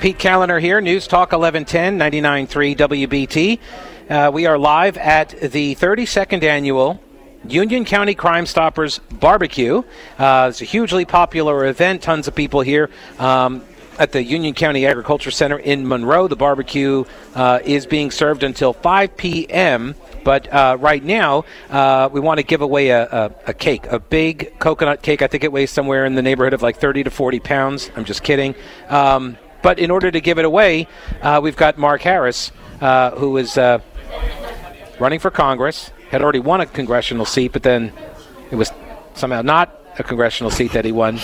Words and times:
Pete 0.00 0.16
Kaliner 0.16 0.60
here, 0.60 0.80
News 0.80 1.08
Talk 1.08 1.32
1110, 1.32 1.98
99.3 1.98 2.76
WBT. 2.76 3.58
Uh, 4.08 4.30
we 4.30 4.46
are 4.46 4.56
live 4.56 4.96
at 4.96 5.30
the 5.30 5.74
32nd 5.74 6.44
annual 6.44 7.02
Union 7.48 7.84
County 7.84 8.14
Crime 8.14 8.46
Stoppers 8.46 9.00
Barbecue. 9.10 9.82
Uh, 10.16 10.46
it's 10.50 10.62
a 10.62 10.64
hugely 10.64 11.04
popular 11.04 11.66
event, 11.66 12.00
tons 12.00 12.28
of 12.28 12.36
people 12.36 12.60
here. 12.60 12.90
Um, 13.18 13.64
at 13.98 14.12
the 14.12 14.22
Union 14.22 14.54
County 14.54 14.86
Agriculture 14.86 15.32
Center 15.32 15.58
in 15.58 15.88
Monroe. 15.88 16.28
The 16.28 16.36
barbecue 16.36 17.04
uh, 17.34 17.58
is 17.64 17.84
being 17.84 18.12
served 18.12 18.44
until 18.44 18.72
5 18.72 19.16
p.m. 19.16 19.96
But 20.22 20.46
uh, 20.52 20.76
right 20.78 21.02
now, 21.02 21.44
uh, 21.70 22.08
we 22.12 22.20
want 22.20 22.38
to 22.38 22.44
give 22.44 22.60
away 22.60 22.90
a, 22.90 23.02
a, 23.06 23.34
a, 23.48 23.52
cake, 23.52 23.86
a 23.86 23.98
big 23.98 24.60
coconut 24.60 25.02
cake. 25.02 25.22
I 25.22 25.26
think 25.26 25.42
it 25.42 25.50
weighs 25.50 25.72
somewhere 25.72 26.04
in 26.04 26.14
the 26.14 26.22
neighborhood 26.22 26.52
of 26.52 26.62
like 26.62 26.76
30 26.76 27.02
to 27.02 27.10
40 27.10 27.40
pounds. 27.40 27.90
I'm 27.96 28.04
just 28.04 28.22
kidding. 28.22 28.54
Um, 28.88 29.36
but 29.62 29.78
in 29.78 29.90
order 29.90 30.10
to 30.10 30.20
give 30.20 30.38
it 30.38 30.44
away, 30.44 30.86
uh, 31.22 31.40
we've 31.42 31.56
got 31.56 31.78
Mark 31.78 32.02
Harris, 32.02 32.52
uh, 32.80 33.10
who 33.12 33.36
is 33.36 33.58
uh, 33.58 33.78
running 34.98 35.18
for 35.18 35.30
Congress, 35.30 35.90
had 36.10 36.22
already 36.22 36.40
won 36.40 36.60
a 36.60 36.66
congressional 36.66 37.24
seat, 37.24 37.52
but 37.52 37.62
then 37.62 37.92
it 38.50 38.56
was 38.56 38.72
somehow 39.14 39.42
not 39.42 39.74
a 39.98 40.02
congressional 40.02 40.50
seat 40.50 40.72
that 40.72 40.84
he 40.84 40.92
won. 40.92 41.18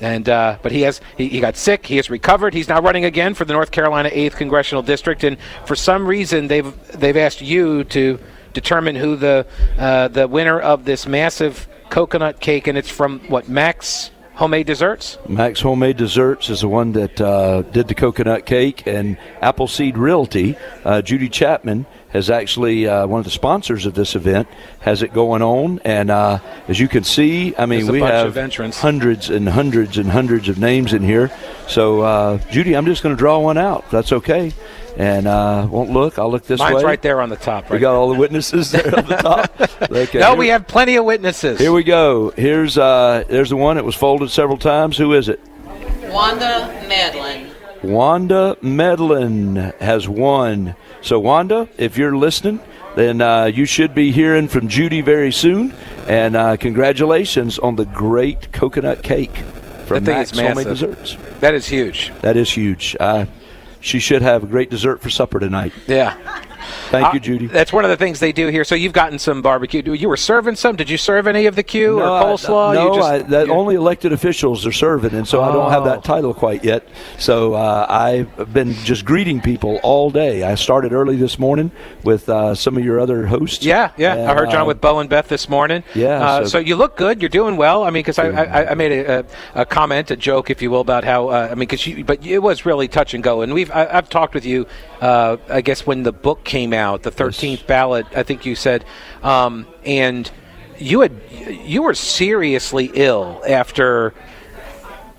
And 0.00 0.28
uh, 0.28 0.58
but 0.62 0.72
he 0.72 0.82
has 0.82 1.00
he, 1.16 1.28
he, 1.28 1.40
got 1.40 1.56
sick. 1.56 1.86
He 1.86 1.96
has 1.96 2.08
recovered. 2.08 2.54
He's 2.54 2.68
now 2.68 2.80
running 2.80 3.04
again 3.04 3.34
for 3.34 3.44
the 3.44 3.52
North 3.52 3.70
Carolina 3.70 4.10
Eighth 4.12 4.36
Congressional 4.36 4.82
District. 4.82 5.24
And 5.24 5.36
for 5.66 5.76
some 5.76 6.06
reason, 6.06 6.46
they've 6.46 6.72
they've 6.98 7.16
asked 7.16 7.42
you 7.42 7.84
to 7.84 8.18
determine 8.52 8.96
who 8.96 9.16
the 9.16 9.46
uh, 9.78 10.08
the 10.08 10.28
winner 10.28 10.60
of 10.60 10.84
this 10.84 11.06
massive 11.06 11.68
coconut 11.90 12.40
cake, 12.40 12.66
and 12.66 12.78
it's 12.78 12.90
from 12.90 13.20
what 13.28 13.48
Max 13.48 14.10
Homemade 14.34 14.66
Desserts? 14.66 15.18
Max 15.28 15.60
Homemade 15.60 15.96
Desserts 15.98 16.48
is 16.48 16.62
the 16.62 16.68
one 16.68 16.92
that 16.92 17.20
uh, 17.20 17.62
did 17.62 17.88
the 17.88 17.94
coconut 17.94 18.46
cake, 18.46 18.86
and 18.86 19.18
Appleseed 19.40 19.98
Realty, 19.98 20.56
uh, 20.84 21.02
Judy 21.02 21.28
Chapman, 21.28 21.84
has 22.12 22.30
actually 22.30 22.86
uh, 22.86 23.06
one 23.06 23.18
of 23.18 23.24
the 23.24 23.30
sponsors 23.30 23.86
of 23.86 23.94
this 23.94 24.14
event 24.14 24.48
has 24.80 25.02
it 25.02 25.12
going 25.12 25.42
on 25.42 25.80
and 25.84 26.10
uh, 26.10 26.38
as 26.68 26.78
you 26.78 26.88
can 26.88 27.04
see 27.04 27.54
i 27.56 27.66
mean 27.66 27.86
we 27.86 28.00
have 28.00 28.34
hundreds 28.76 29.30
and 29.30 29.48
hundreds 29.48 29.98
and 29.98 30.08
hundreds 30.10 30.48
of 30.48 30.58
names 30.58 30.92
in 30.92 31.02
here 31.02 31.30
so 31.68 32.00
uh, 32.00 32.38
judy 32.50 32.76
i'm 32.76 32.86
just 32.86 33.02
going 33.02 33.14
to 33.14 33.18
draw 33.18 33.38
one 33.38 33.58
out 33.58 33.88
that's 33.90 34.12
okay 34.12 34.52
and 34.96 35.26
uh, 35.26 35.66
won't 35.70 35.90
look. 35.90 36.18
I'll 36.18 36.30
look 36.30 36.44
this 36.44 36.58
Mine's 36.58 36.68
way. 36.68 36.74
Mine's 36.74 36.84
right 36.84 37.02
there 37.02 37.20
on 37.20 37.30
the 37.30 37.36
top. 37.36 37.64
Right 37.64 37.72
we 37.72 37.78
got 37.78 37.92
there. 37.92 37.98
all 37.98 38.12
the 38.12 38.18
witnesses 38.18 38.72
there 38.72 38.86
on 38.96 39.06
the 39.06 39.16
top. 39.16 39.50
Okay, 39.82 40.20
no, 40.20 40.30
here, 40.30 40.38
we 40.38 40.48
have 40.48 40.66
plenty 40.66 40.96
of 40.96 41.04
witnesses. 41.04 41.58
Here 41.58 41.72
we 41.72 41.82
go. 41.82 42.30
Here's 42.30 42.78
uh, 42.78 43.24
there's 43.28 43.50
the 43.50 43.56
one 43.56 43.76
that 43.76 43.84
was 43.84 43.94
folded 43.94 44.30
several 44.30 44.56
times. 44.56 44.96
Who 44.96 45.12
is 45.12 45.28
it? 45.28 45.40
Wanda 46.04 46.84
Medlin. 46.88 47.50
Wanda 47.82 48.56
Medlin 48.62 49.74
has 49.80 50.08
won. 50.08 50.76
So 51.02 51.18
Wanda, 51.18 51.68
if 51.76 51.98
you're 51.98 52.16
listening, 52.16 52.60
then 52.94 53.20
uh, 53.20 53.46
you 53.46 53.64
should 53.64 53.94
be 53.94 54.12
hearing 54.12 54.48
from 54.48 54.68
Judy 54.68 55.00
very 55.00 55.32
soon. 55.32 55.74
And 56.06 56.36
uh, 56.36 56.56
congratulations 56.56 57.58
on 57.58 57.76
the 57.76 57.84
great 57.84 58.52
coconut 58.52 59.02
cake 59.02 59.36
from 59.86 60.04
Max 60.04 60.30
Homemade 60.30 60.66
Desserts. 60.66 61.16
That 61.40 61.54
is 61.54 61.66
huge. 61.66 62.12
That 62.20 62.36
is 62.36 62.50
huge. 62.50 62.96
Uh, 62.98 63.26
she 63.80 63.98
should 63.98 64.22
have 64.22 64.44
a 64.44 64.46
great 64.46 64.70
dessert 64.70 65.00
for 65.00 65.10
supper 65.10 65.40
tonight. 65.40 65.72
Yeah. 65.88 66.16
Thank 66.90 67.08
uh, 67.08 67.10
you, 67.14 67.20
Judy. 67.20 67.46
That's 67.46 67.72
one 67.72 67.84
of 67.84 67.90
the 67.90 67.96
things 67.96 68.20
they 68.20 68.32
do 68.32 68.48
here. 68.48 68.64
So 68.64 68.74
you've 68.74 68.92
gotten 68.92 69.18
some 69.18 69.42
barbecue. 69.42 69.82
You 69.92 70.08
were 70.08 70.16
serving 70.16 70.56
some. 70.56 70.76
Did 70.76 70.90
you 70.90 70.96
serve 70.96 71.26
any 71.26 71.46
of 71.46 71.56
the 71.56 71.62
queue 71.62 71.96
no, 71.96 72.02
or 72.02 72.22
coleslaw? 72.22 72.70
I, 72.70 72.74
no, 72.74 72.94
just, 72.94 73.10
I, 73.10 73.18
that 73.22 73.50
only 73.50 73.74
elected 73.74 74.12
officials 74.12 74.66
are 74.66 74.72
serving, 74.72 75.14
and 75.14 75.26
so 75.26 75.40
oh. 75.40 75.44
I 75.44 75.52
don't 75.52 75.70
have 75.70 75.84
that 75.84 75.98
oh. 75.98 76.02
title 76.02 76.34
quite 76.34 76.64
yet. 76.64 76.86
So 77.18 77.54
uh, 77.54 77.86
I've 77.88 78.52
been 78.52 78.72
just 78.74 79.04
greeting 79.04 79.40
people 79.40 79.80
all 79.82 80.10
day. 80.10 80.42
I 80.42 80.54
started 80.54 80.92
early 80.92 81.16
this 81.16 81.38
morning 81.38 81.70
with 82.04 82.28
uh, 82.28 82.54
some 82.54 82.76
of 82.76 82.84
your 82.84 83.00
other 83.00 83.26
hosts. 83.26 83.64
Yeah, 83.64 83.92
yeah. 83.96 84.14
And, 84.14 84.30
I 84.30 84.34
heard 84.34 84.50
John 84.50 84.62
uh, 84.62 84.66
with 84.66 84.80
Bo 84.80 84.98
and 85.00 85.08
Beth 85.08 85.28
this 85.28 85.48
morning. 85.48 85.82
Yeah. 85.94 86.08
Uh, 86.08 86.40
so, 86.40 86.46
so, 86.46 86.58
you 86.58 86.76
look 86.76 86.96
good. 86.96 87.20
You're 87.20 87.28
doing 87.28 87.56
well. 87.56 87.84
I 87.84 87.90
mean, 87.90 88.02
because 88.02 88.18
I, 88.18 88.28
I, 88.28 88.70
I, 88.70 88.74
made 88.74 88.92
a, 88.92 89.24
a, 89.54 89.64
comment, 89.64 90.10
a 90.10 90.16
joke, 90.16 90.50
if 90.50 90.62
you 90.62 90.70
will, 90.70 90.80
about 90.80 91.04
how 91.04 91.28
uh, 91.28 91.48
I 91.50 91.54
mean, 91.54 91.68
because 91.68 91.86
but 92.04 92.24
it 92.24 92.38
was 92.38 92.66
really 92.66 92.88
touch 92.88 93.14
and 93.14 93.22
go. 93.22 93.42
And 93.42 93.54
we've 93.54 93.70
I, 93.70 93.86
have 93.92 94.08
talked 94.08 94.34
with 94.34 94.44
you. 94.44 94.66
I 95.02 95.60
guess 95.62 95.86
when 95.86 96.04
the 96.04 96.12
book 96.12 96.44
came 96.44 96.72
out, 96.72 97.02
the 97.02 97.10
13th 97.10 97.66
ballot. 97.66 98.06
I 98.14 98.22
think 98.22 98.46
you 98.46 98.54
said, 98.54 98.84
um, 99.22 99.66
and 99.84 100.30
you 100.78 101.00
had 101.00 101.20
you 101.30 101.82
were 101.82 101.94
seriously 101.94 102.90
ill 102.94 103.42
after 103.46 104.14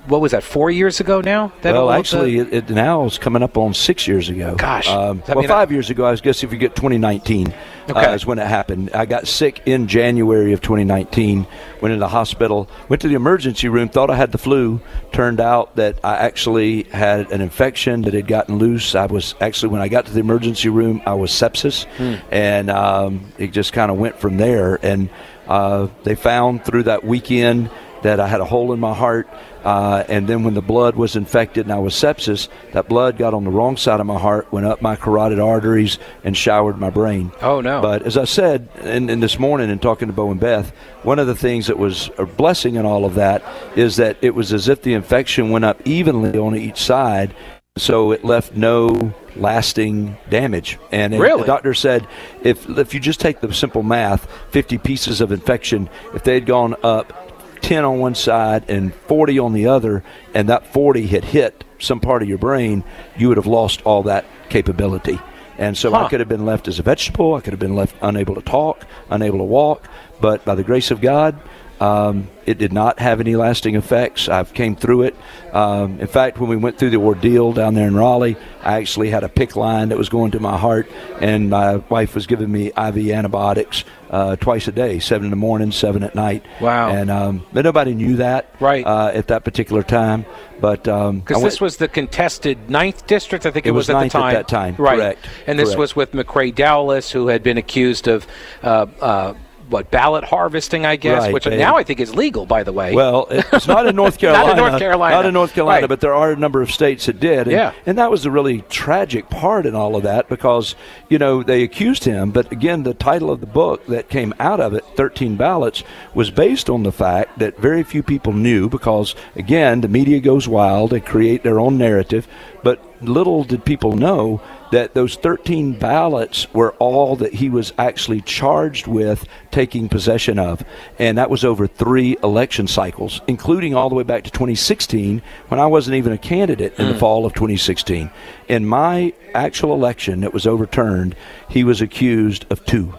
what 0.08 0.22
was 0.22 0.32
that 0.34 0.44
four 0.44 0.70
years 0.70 1.00
ago 1.00 1.22
now? 1.22 1.54
That 1.62 1.74
well 1.74 1.90
actually 1.90 2.38
it, 2.38 2.54
it, 2.54 2.70
now 2.70 3.06
is 3.06 3.18
coming 3.18 3.42
up 3.42 3.58
on 3.58 3.74
six 3.74 4.08
years 4.08 4.30
ago. 4.30 4.56
Gosh. 4.56 4.88
Um, 4.88 5.24
well 5.28 5.48
five 5.48 5.70
I, 5.70 5.74
years 5.74 5.90
ago 5.90 6.06
i 6.06 6.16
guess 6.16 6.44
if 6.44 6.52
you 6.52 6.58
get 6.58 6.76
2019 6.76 7.48
uh, 7.48 7.54
okay. 7.90 8.06
uh, 8.06 8.14
is 8.14 8.26
when 8.26 8.40
it 8.40 8.48
happened. 8.48 8.92
I 8.94 9.06
got 9.06 9.28
sick 9.28 9.62
in 9.66 9.88
january 9.88 10.54
of 10.54 10.62
2019 10.62 11.48
went 11.82 11.94
into 11.94 12.00
the 12.00 12.08
hospital 12.08 12.70
went 12.90 13.02
to 13.02 13.08
the 13.08 13.16
emergency 13.16 13.70
room 13.70 13.90
thought 13.90 14.10
i 14.10 14.16
had 14.16 14.32
the 14.32 14.38
flu. 14.38 14.82
Turned 15.12 15.40
out 15.40 15.76
that 15.76 16.00
i 16.04 16.16
actually 16.18 16.84
had 16.84 17.32
an 17.32 17.42
infection 17.42 18.02
that 18.04 18.14
had 18.14 18.28
gotten 18.28 18.58
loose. 18.58 18.96
I 18.96 19.06
was 19.06 19.36
actually 19.40 19.70
when 19.70 19.82
i 19.82 19.88
got 19.88 20.06
to 20.08 20.14
the 20.14 20.20
emergency 20.20 20.70
room 20.70 21.02
i 21.06 21.14
was 21.14 21.32
sepsis. 21.32 21.86
Hmm. 21.98 22.16
and 22.32 22.70
um, 22.70 23.32
it 23.38 23.52
just 23.52 23.74
kind 23.74 23.92
of 23.92 23.98
went 23.98 24.20
from 24.20 24.38
there. 24.38 24.80
And 24.84 25.10
uh, 25.48 25.88
they 26.04 26.16
found 26.16 26.66
through 26.66 26.84
that 26.84 27.04
weekend 27.04 27.70
that 28.04 28.20
I 28.20 28.28
had 28.28 28.42
a 28.42 28.46
hole 28.46 28.74
in 28.74 28.80
my 28.80 28.94
heart. 28.94 29.28
Uh, 29.64 30.04
and 30.10 30.28
then 30.28 30.44
when 30.44 30.54
the 30.54 30.62
blood 30.62 30.96
was 30.96 31.16
infected 31.16 31.66
and 31.66 31.74
I 31.74 31.80
was 31.80 31.94
sepsis, 31.94 32.50
that 32.74 32.90
blood 32.90 33.18
got 33.18 33.34
on 33.34 33.44
the 33.44 33.50
wrong 33.50 33.78
side 33.78 34.00
of 34.00 34.06
my 34.06 34.20
heart, 34.20 34.52
went 34.52 34.66
up 34.66 34.82
my 34.82 34.96
carotid 34.96 35.40
arteries, 35.40 36.00
and 36.24 36.36
showered 36.36 36.78
my 36.78 36.90
brain. 36.90 37.32
Oh, 37.42 37.62
no. 37.62 37.82
But 37.82 38.04
as 38.04 38.18
I 38.18 38.26
said 38.26 38.70
in, 38.82 39.10
in 39.10 39.20
this 39.22 39.40
morning 39.40 39.70
in 39.70 39.80
talking 39.80 40.08
to 40.08 40.14
Bo 40.14 40.32
and 40.32 40.40
Beth, 40.40 40.72
one 41.04 41.20
of 41.20 41.28
the 41.28 41.36
things 41.36 41.68
that 41.68 41.78
was 41.78 42.10
a 42.18 42.26
blessing 42.26 42.76
in 42.76 42.86
all 42.86 43.06
of 43.06 43.16
that 43.16 43.44
is 43.76 43.96
that 43.98 44.18
it 44.22 44.36
was 44.36 44.52
as 44.52 44.68
if 44.68 44.82
the 44.82 44.94
infection 44.94 45.50
went 45.50 45.66
up 45.66 45.86
evenly 45.86 46.38
on 46.38 46.56
each 46.56 46.78
side. 46.78 47.34
So 47.76 48.12
it 48.12 48.24
left 48.24 48.56
no 48.56 49.14
lasting 49.36 50.16
damage. 50.30 50.78
And 50.92 51.18
really? 51.18 51.42
the 51.42 51.48
doctor 51.48 51.74
said 51.74 52.08
if 52.44 52.70
if 52.70 52.94
you 52.94 53.00
just 53.00 53.20
take 53.20 53.40
the 53.40 53.52
simple 53.52 53.82
math, 53.82 54.30
50 54.52 54.78
pieces 54.78 55.22
of 55.22 55.32
infection, 55.32 55.90
if 56.14 56.24
they 56.24 56.36
had 56.36 56.46
gone 56.46 56.76
up 56.84 57.23
10 57.64 57.84
on 57.84 58.00
one 58.00 58.14
side 58.14 58.70
and 58.70 58.94
40 58.94 59.40
on 59.40 59.54
the 59.54 59.68
other, 59.68 60.04
and 60.34 60.50
that 60.50 60.72
40 60.72 61.08
had 61.08 61.24
hit 61.24 61.64
some 61.80 62.00
part 62.00 62.22
of 62.22 62.30
your 62.30 62.38
brain, 62.38 62.84
you 63.18 63.30
would 63.30 63.38
have 63.38 63.48
lost 63.48 63.82
all 63.84 64.04
that 64.04 64.26
capability. 64.50 65.20
And 65.58 65.78
so 65.78 65.92
huh. 65.92 66.06
I 66.06 66.10
could 66.10 66.20
have 66.20 66.30
been 66.30 66.46
left 66.46 66.68
as 66.68 66.80
a 66.80 66.84
vegetable. 66.84 67.36
I 67.36 67.42
could 67.42 67.54
have 67.54 67.60
been 67.60 67.76
left 67.76 67.96
unable 68.02 68.36
to 68.36 68.42
talk, 68.42 68.86
unable 69.10 69.40
to 69.40 69.44
walk. 69.44 69.88
But 70.20 70.44
by 70.46 70.56
the 70.56 70.64
grace 70.64 70.92
of 70.92 71.02
God, 71.02 71.40
um, 71.84 72.30
it 72.46 72.58
did 72.58 72.72
not 72.72 73.00
have 73.00 73.20
any 73.20 73.36
lasting 73.36 73.76
effects. 73.76 74.30
I've 74.30 74.54
came 74.54 74.74
through 74.74 75.04
it. 75.04 75.16
Um, 75.52 76.00
in 76.00 76.08
fact, 76.08 76.40
when 76.40 76.50
we 76.50 76.56
went 76.56 76.78
through 76.78 76.92
the 76.92 76.98
ordeal 76.98 77.52
down 77.52 77.74
there 77.74 77.88
in 77.88 77.94
Raleigh, 77.94 78.38
I 78.62 78.78
actually 78.78 79.10
had 79.10 79.26
a 79.26 79.28
PICC 79.28 79.58
line 79.58 79.90
that 79.90 79.98
was 79.98 80.08
going 80.08 80.32
to 80.32 80.40
my 80.40 80.58
heart, 80.58 80.90
and 81.20 81.50
my 81.50 81.78
wife 81.78 82.16
was 82.16 82.26
giving 82.26 82.50
me 82.50 82.68
IV 82.68 83.10
antibiotics 83.10 83.84
uh, 84.10 84.38
twice 84.38 84.66
a 84.70 84.72
day, 84.72 85.00
seven 85.00 85.26
in 85.26 85.30
the 85.30 85.36
morning, 85.36 85.74
seven 85.74 86.04
at 86.04 86.16
night. 86.16 86.46
Wow! 86.62 86.90
And 86.90 87.12
um, 87.12 87.46
but 87.52 87.66
nobody 87.66 87.94
knew 87.94 88.16
that 88.18 88.56
right 88.62 88.86
uh, 88.86 89.12
at 89.14 89.28
that 89.28 89.44
particular 89.44 89.84
time. 89.84 90.26
But 90.62 90.84
because 90.84 91.38
um, 91.38 91.44
this 91.44 91.60
was 91.60 91.78
the 91.78 91.90
contested 91.90 92.70
ninth 92.70 93.08
district, 93.08 93.46
I 93.46 93.52
think 93.52 93.66
it, 93.66 93.70
it 93.70 93.72
was, 93.74 93.90
was, 93.90 93.96
at 93.96 94.04
the 94.04 94.10
time. 94.10 94.36
At 94.36 94.40
that 94.40 94.48
time, 94.48 94.76
right? 94.78 94.98
Correct. 94.98 95.28
And 95.48 95.60
this 95.60 95.70
Correct. 95.70 95.80
was 95.80 95.96
with 95.98 96.12
McCrae 96.14 96.56
Dowless, 96.56 97.12
who 97.12 97.28
had 97.28 97.44
been 97.44 97.58
accused 97.58 98.08
of. 98.08 98.26
Uh, 98.62 98.86
uh 99.02 99.34
what 99.70 99.90
ballot 99.92 100.24
harvesting, 100.24 100.86
I 100.86 100.96
guess, 100.96 101.22
Right, 101.24 101.34
which 101.34 101.46
they- 101.46 101.58
now 101.58 101.76
I 101.78 101.84
think 101.84 102.00
is 102.00 102.14
legal, 102.16 102.46
by 102.46 102.64
the 102.64 102.72
way. 102.74 102.94
Well, 102.94 103.28
it's 103.30 103.68
not 103.76 103.86
in 103.88 103.96
North 103.96 104.18
Carolina. 104.18 104.46
Not 104.48 104.58
in. 104.58 104.64
North 104.66 104.80
Carolina. 104.80 105.16
Not 105.16 105.26
in 105.26 105.34
North 105.34 105.54
Carolina, 105.54 105.82
Right. 105.82 105.90
but 105.90 106.02
there 106.02 106.14
are 106.14 106.32
a 106.32 106.36
number 106.36 106.62
of 106.62 106.72
states 106.72 107.06
that 107.06 107.20
did. 107.20 107.40
And, 107.48 107.52
Yeah. 107.52 107.72
And 107.86 107.98
that 107.98 108.12
was 108.12 108.24
the 108.24 108.32
really 108.32 108.62
tragic 108.70 109.30
part 109.30 109.66
in 109.66 109.76
all 109.76 109.96
of 109.96 110.04
that 110.04 110.30
because, 110.30 110.76
you 111.10 111.18
know, 111.18 111.44
they 111.44 111.64
accused 111.64 112.04
him. 112.04 112.32
But 112.32 112.52
again, 112.52 112.84
the 112.84 112.94
title 112.94 113.32
of 113.32 113.40
the 113.40 113.46
book 113.48 113.86
that 113.88 114.10
came 114.10 114.34
out 114.40 114.60
of 114.60 114.74
it, 114.74 114.84
13 114.96 115.36
Ballots, 115.36 115.84
was 116.14 116.30
based 116.32 116.70
on 116.70 116.84
the 116.84 116.92
fact 116.92 117.40
that 117.40 117.58
very 117.60 117.84
few 117.84 118.04
people 118.04 118.34
knew 118.34 118.70
because, 118.70 119.16
again, 119.36 119.82
the 119.82 119.88
media 119.88 120.20
goes 120.20 120.48
wild. 120.48 120.94
and 120.94 121.06
create 121.06 121.44
their 121.44 121.60
own 121.60 121.78
narrative. 121.78 122.28
But 122.64 122.80
little 123.10 123.44
did 123.44 123.66
people 123.66 123.96
know 123.96 124.42
that 124.74 124.96
those 124.96 125.16
13 125.16 125.74
ballots 125.74 126.52
were 126.52 126.72
all 126.80 127.16
that 127.18 127.36
he 127.36 127.48
was 127.48 127.74
actually 127.78 128.22
charged 128.22 128.88
with 128.88 129.26
taking 129.52 129.88
possession 129.88 130.40
of. 130.40 130.64
And 130.98 131.20
that 131.20 131.30
was 131.30 131.46
over 131.46 131.68
three 131.68 132.18
election 132.24 132.68
cycles, 132.68 133.22
including 133.28 133.76
all 133.76 133.90
the 133.90 133.96
way 133.96 134.02
back 134.02 134.24
to 134.24 134.32
2016 134.32 135.22
when 135.50 135.60
I 135.60 135.68
wasn't 135.68 135.98
even 135.98 136.12
a 136.12 136.18
candidate 136.18 136.80
in 136.80 136.88
the 136.88 136.96
fall 136.96 137.26
of 137.26 137.34
2016. 137.34 138.10
In 138.48 138.66
my 138.66 139.14
actual 139.36 139.74
election 139.74 140.22
that 140.22 140.34
was 140.34 140.48
overturned, 140.48 141.16
he 141.50 141.64
was 141.64 141.82
accused 141.82 142.46
of 142.50 142.66
two. 142.66 142.96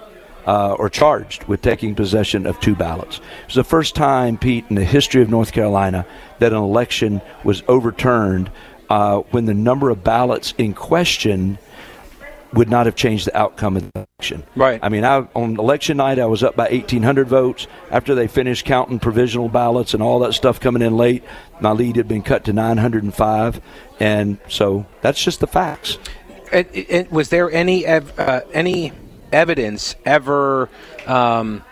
Uh, 0.46 0.76
or 0.78 0.90
charged 0.90 1.42
with 1.44 1.62
taking 1.62 1.94
possession 1.94 2.46
of 2.46 2.60
two 2.60 2.74
ballots. 2.74 3.16
It 3.16 3.46
was 3.46 3.54
the 3.54 3.64
first 3.64 3.94
time, 3.94 4.36
Pete, 4.36 4.66
in 4.68 4.76
the 4.76 4.84
history 4.84 5.22
of 5.22 5.30
North 5.30 5.52
Carolina 5.52 6.04
that 6.38 6.52
an 6.52 6.58
election 6.58 7.22
was 7.44 7.62
overturned 7.66 8.50
uh, 8.94 9.18
when 9.32 9.44
the 9.44 9.54
number 9.54 9.90
of 9.90 10.04
ballots 10.04 10.54
in 10.56 10.72
question 10.72 11.58
would 12.52 12.70
not 12.70 12.86
have 12.86 12.94
changed 12.94 13.26
the 13.26 13.36
outcome 13.36 13.76
of 13.76 13.92
the 13.92 14.06
election. 14.20 14.44
Right. 14.54 14.78
I 14.80 14.88
mean, 14.88 15.04
I, 15.04 15.26
on 15.34 15.58
election 15.58 15.96
night, 15.96 16.20
I 16.20 16.26
was 16.26 16.44
up 16.44 16.54
by 16.54 16.68
1,800 16.68 17.26
votes. 17.26 17.66
After 17.90 18.14
they 18.14 18.28
finished 18.28 18.64
counting 18.64 19.00
provisional 19.00 19.48
ballots 19.48 19.94
and 19.94 20.02
all 20.02 20.20
that 20.20 20.34
stuff 20.34 20.60
coming 20.60 20.80
in 20.80 20.96
late, 20.96 21.24
my 21.60 21.72
lead 21.72 21.96
had 21.96 22.06
been 22.06 22.22
cut 22.22 22.44
to 22.44 22.52
905. 22.52 23.60
And 23.98 24.38
so 24.48 24.86
that's 25.00 25.20
just 25.20 25.40
the 25.40 25.48
facts. 25.48 25.98
And, 26.52 26.68
and 26.88 27.10
was 27.10 27.30
there 27.30 27.50
any 27.50 27.84
ev- 27.84 28.16
uh, 28.16 28.42
any 28.52 28.92
evidence 29.32 29.96
ever 30.04 30.70
um, 31.08 31.64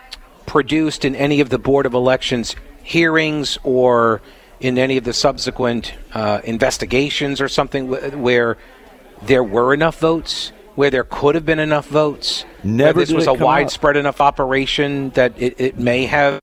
produced 0.45 1.05
in 1.05 1.15
any 1.15 1.39
of 1.39 1.47
the 1.47 1.57
board 1.57 1.85
of 1.85 1.93
elections 1.93 2.57
hearings 2.83 3.57
or 3.63 4.21
in 4.59 4.77
any 4.77 4.97
of 4.97 5.03
the 5.03 5.13
subsequent 5.13 5.93
uh, 6.13 6.41
investigations 6.43 7.41
or 7.41 7.47
something 7.49 7.87
wh- 7.93 8.17
where 8.17 8.57
there 9.23 9.43
were 9.43 9.73
enough 9.73 9.99
votes, 9.99 10.51
where 10.75 10.89
there 10.89 11.03
could 11.03 11.35
have 11.35 11.45
been 11.45 11.59
enough 11.59 11.87
votes? 11.87 12.43
where 12.61 12.73
Never 12.73 12.99
this 12.99 13.11
was 13.11 13.27
a 13.27 13.33
widespread 13.33 13.97
enough 13.97 14.21
operation 14.21 15.09
that 15.11 15.33
it, 15.41 15.59
it 15.59 15.79
may 15.79 16.05
have. 16.05 16.39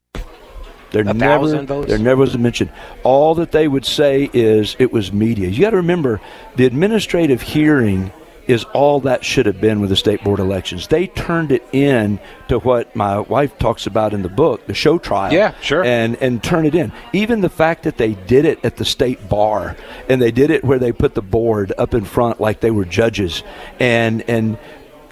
There 0.92 1.02
A 1.02 1.14
never, 1.14 1.44
thousand 1.46 1.66
votes? 1.66 1.88
there 1.88 1.98
never 1.98 2.20
was 2.22 2.34
a 2.34 2.38
mention. 2.38 2.68
All 3.04 3.36
that 3.36 3.52
they 3.52 3.68
would 3.68 3.86
say 3.86 4.28
is 4.32 4.74
it 4.80 4.92
was 4.92 5.12
media. 5.12 5.48
You 5.48 5.60
got 5.60 5.70
to 5.70 5.76
remember, 5.76 6.20
the 6.56 6.66
administrative 6.66 7.42
hearing 7.42 8.12
is 8.50 8.64
all 8.74 9.00
that 9.00 9.24
should 9.24 9.46
have 9.46 9.60
been 9.60 9.80
with 9.80 9.90
the 9.90 9.96
state 9.96 10.22
board 10.24 10.40
elections. 10.40 10.88
They 10.88 11.06
turned 11.06 11.52
it 11.52 11.66
in 11.72 12.18
to 12.48 12.58
what 12.58 12.94
my 12.96 13.20
wife 13.20 13.58
talks 13.58 13.86
about 13.86 14.12
in 14.12 14.22
the 14.22 14.28
book, 14.28 14.66
the 14.66 14.74
show 14.74 14.98
trial. 14.98 15.32
Yeah, 15.32 15.54
sure. 15.60 15.84
And 15.84 16.16
and 16.16 16.42
turn 16.42 16.66
it 16.66 16.74
in. 16.74 16.92
Even 17.12 17.40
the 17.40 17.48
fact 17.48 17.84
that 17.84 17.96
they 17.96 18.14
did 18.14 18.44
it 18.44 18.64
at 18.64 18.76
the 18.76 18.84
state 18.84 19.28
bar 19.28 19.76
and 20.08 20.20
they 20.20 20.30
did 20.30 20.50
it 20.50 20.64
where 20.64 20.78
they 20.78 20.92
put 20.92 21.14
the 21.14 21.22
board 21.22 21.72
up 21.78 21.94
in 21.94 22.04
front 22.04 22.40
like 22.40 22.60
they 22.60 22.70
were 22.70 22.84
judges, 22.84 23.42
and 23.78 24.22
and 24.28 24.58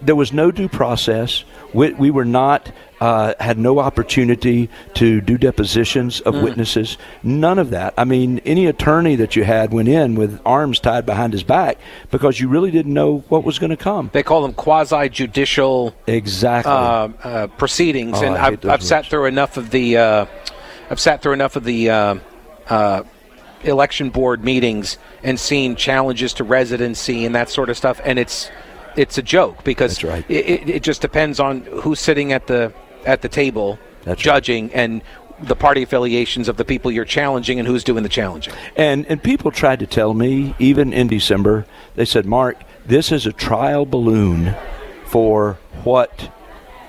there 0.02 0.16
was 0.16 0.32
no 0.32 0.50
due 0.50 0.68
process. 0.68 1.44
We, 1.74 1.92
we 1.92 2.10
were 2.10 2.24
not 2.24 2.72
uh, 3.00 3.34
had 3.40 3.58
no 3.58 3.78
opportunity 3.78 4.68
to 4.94 5.20
do 5.20 5.38
depositions 5.38 6.20
of 6.20 6.34
witnesses. 6.42 6.98
None 7.22 7.58
of 7.58 7.70
that. 7.70 7.94
I 7.96 8.04
mean, 8.04 8.40
any 8.44 8.66
attorney 8.66 9.16
that 9.16 9.36
you 9.36 9.44
had 9.44 9.72
went 9.72 9.88
in 9.88 10.14
with 10.14 10.40
arms 10.44 10.80
tied 10.80 11.06
behind 11.06 11.32
his 11.32 11.42
back 11.42 11.78
because 12.10 12.40
you 12.40 12.48
really 12.48 12.70
didn't 12.70 12.92
know 12.92 13.18
what 13.28 13.44
was 13.44 13.58
going 13.58 13.70
to 13.70 13.76
come. 13.76 14.10
They 14.12 14.22
call 14.22 14.42
them 14.42 14.52
quasi 14.52 15.08
judicial 15.08 15.94
Exactly. 16.06 16.72
uh, 16.72 17.08
uh, 17.22 17.46
proceedings, 17.48 18.18
Oh, 18.18 18.24
and 18.24 18.36
I've, 18.36 18.64
I've 18.64 18.82
sat 18.82 19.06
through 19.06 19.26
enough 19.26 19.56
of 19.56 19.70
the 19.70 19.96
uh, 19.96 20.26
I've 20.90 21.00
sat 21.00 21.22
through 21.22 21.34
enough 21.34 21.56
of 21.56 21.64
the 21.64 21.90
uh, 21.90 22.14
uh, 22.68 23.02
election 23.62 24.10
board 24.10 24.44
meetings 24.44 24.98
and 25.22 25.38
seen 25.38 25.76
challenges 25.76 26.32
to 26.34 26.44
residency 26.44 27.24
and 27.24 27.34
that 27.34 27.50
sort 27.50 27.68
of 27.68 27.76
stuff, 27.76 28.00
and 28.04 28.18
it's 28.18 28.50
it's 28.96 29.18
a 29.18 29.22
joke 29.22 29.62
because 29.64 30.02
right. 30.02 30.24
it, 30.28 30.46
it, 30.46 30.68
it 30.68 30.82
just 30.82 31.00
depends 31.00 31.38
on 31.38 31.60
who's 31.82 32.00
sitting 32.00 32.32
at 32.32 32.46
the 32.46 32.72
at 33.04 33.22
the 33.22 33.28
table 33.28 33.78
That's 34.04 34.18
right. 34.18 34.34
judging 34.34 34.72
and 34.74 35.02
the 35.40 35.54
party 35.54 35.82
affiliations 35.84 36.48
of 36.48 36.56
the 36.56 36.64
people 36.64 36.90
you're 36.90 37.04
challenging 37.04 37.58
and 37.58 37.68
who's 37.68 37.84
doing 37.84 38.02
the 38.02 38.08
challenging. 38.08 38.52
And 38.76 39.06
and 39.06 39.22
people 39.22 39.50
tried 39.50 39.78
to 39.80 39.86
tell 39.86 40.12
me, 40.14 40.54
even 40.58 40.92
in 40.92 41.06
December, 41.06 41.64
they 41.94 42.04
said, 42.04 42.26
Mark, 42.26 42.56
this 42.84 43.12
is 43.12 43.26
a 43.26 43.32
trial 43.32 43.86
balloon 43.86 44.54
for 45.06 45.58
what 45.84 46.32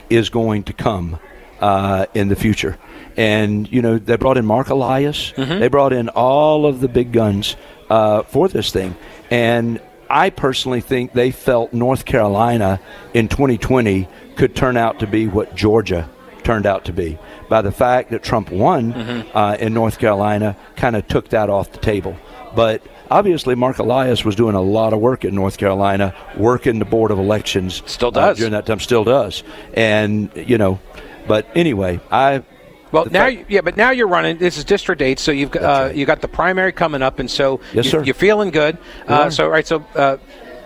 is 0.10 0.30
going 0.30 0.64
to 0.64 0.74
come 0.74 1.20
uh, 1.60 2.08
in 2.14 2.30
the 2.30 2.36
future. 2.36 2.78
And 3.16 3.72
you 3.72 3.82
know, 3.82 4.00
they 4.00 4.16
brought 4.16 4.38
in 4.38 4.46
Mark 4.46 4.70
Elias. 4.70 5.34
They 5.60 5.68
brought 5.68 5.94
in 5.94 6.10
all 6.10 6.66
of 6.66 6.80
the 6.80 6.88
big 6.88 7.12
guns 7.12 7.56
uh, 7.90 8.24
for 8.24 8.48
this 8.48 8.72
thing. 8.72 8.96
And 9.30 9.80
I 10.10 10.30
personally 10.30 10.82
think 10.82 11.14
they 11.14 11.32
felt 11.32 11.74
North 11.74 12.06
Carolina 12.06 12.80
in 13.14 13.28
2020 13.28 14.08
could 14.36 14.56
turn 14.56 14.78
out 14.78 15.00
to 15.00 15.08
be 15.08 15.28
what 15.28 15.56
Georgia 15.56 16.10
turned 16.44 16.66
out 16.66 16.86
to 16.86 16.94
be 16.94 17.20
by 17.48 17.62
the 17.62 17.72
fact 17.72 18.10
that 18.12 18.24
Trump 18.24 18.50
won 18.52 18.94
uh, 18.94 19.58
in 19.60 19.74
North 19.74 20.00
Carolina, 20.00 20.56
kind 20.76 20.96
of 20.96 21.08
took 21.08 21.30
that 21.30 21.50
off 21.50 21.72
the 21.72 21.78
table. 21.78 22.16
But 22.56 22.82
obviously, 23.12 23.54
Mark 23.56 23.78
Elias 23.78 24.26
was 24.26 24.36
doing 24.36 24.56
a 24.56 24.62
lot 24.62 24.94
of 24.94 25.00
work 25.00 25.24
in 25.26 25.36
North 25.36 25.58
Carolina, 25.58 26.16
working 26.38 26.80
the 26.80 26.86
Board 26.86 27.12
of 27.12 27.20
Elections. 27.20 27.84
Still 27.86 28.08
uh, 28.10 28.12
does. 28.12 28.38
during 28.38 28.54
that 28.54 28.66
time, 28.66 28.80
still 28.80 29.04
does. 29.04 29.44
And, 29.74 30.32
you 30.36 30.58
know, 30.58 30.80
but 31.28 31.46
anyway, 31.56 32.00
I. 32.12 32.44
Well, 32.91 33.06
the 33.06 33.12
now, 33.12 33.25
fact- 33.25 33.51
yeah, 33.51 33.62
but 33.62 33.77
now 33.77 33.91
you're 33.91 34.07
running. 34.07 34.38
This 34.38 34.57
is 34.57 34.63
district 34.65 35.01
eight, 35.01 35.19
so 35.19 35.31
you've 35.31 35.51
got 35.51 35.63
uh, 35.63 35.86
right. 35.86 35.95
you 35.95 36.06
got 36.06 36.21
the 36.21 36.27
primary 36.27 36.71
coming 36.71 37.01
up, 37.01 37.19
and 37.19 37.30
so 37.30 37.59
Yes, 37.74 37.91
you, 37.94 38.03
you're 38.03 38.13
feeling 38.15 38.50
good. 38.50 38.77
Uh, 39.07 39.13
are. 39.13 39.31
so, 39.31 39.45
all 39.45 39.51
right, 39.51 39.68
so. 39.68 39.86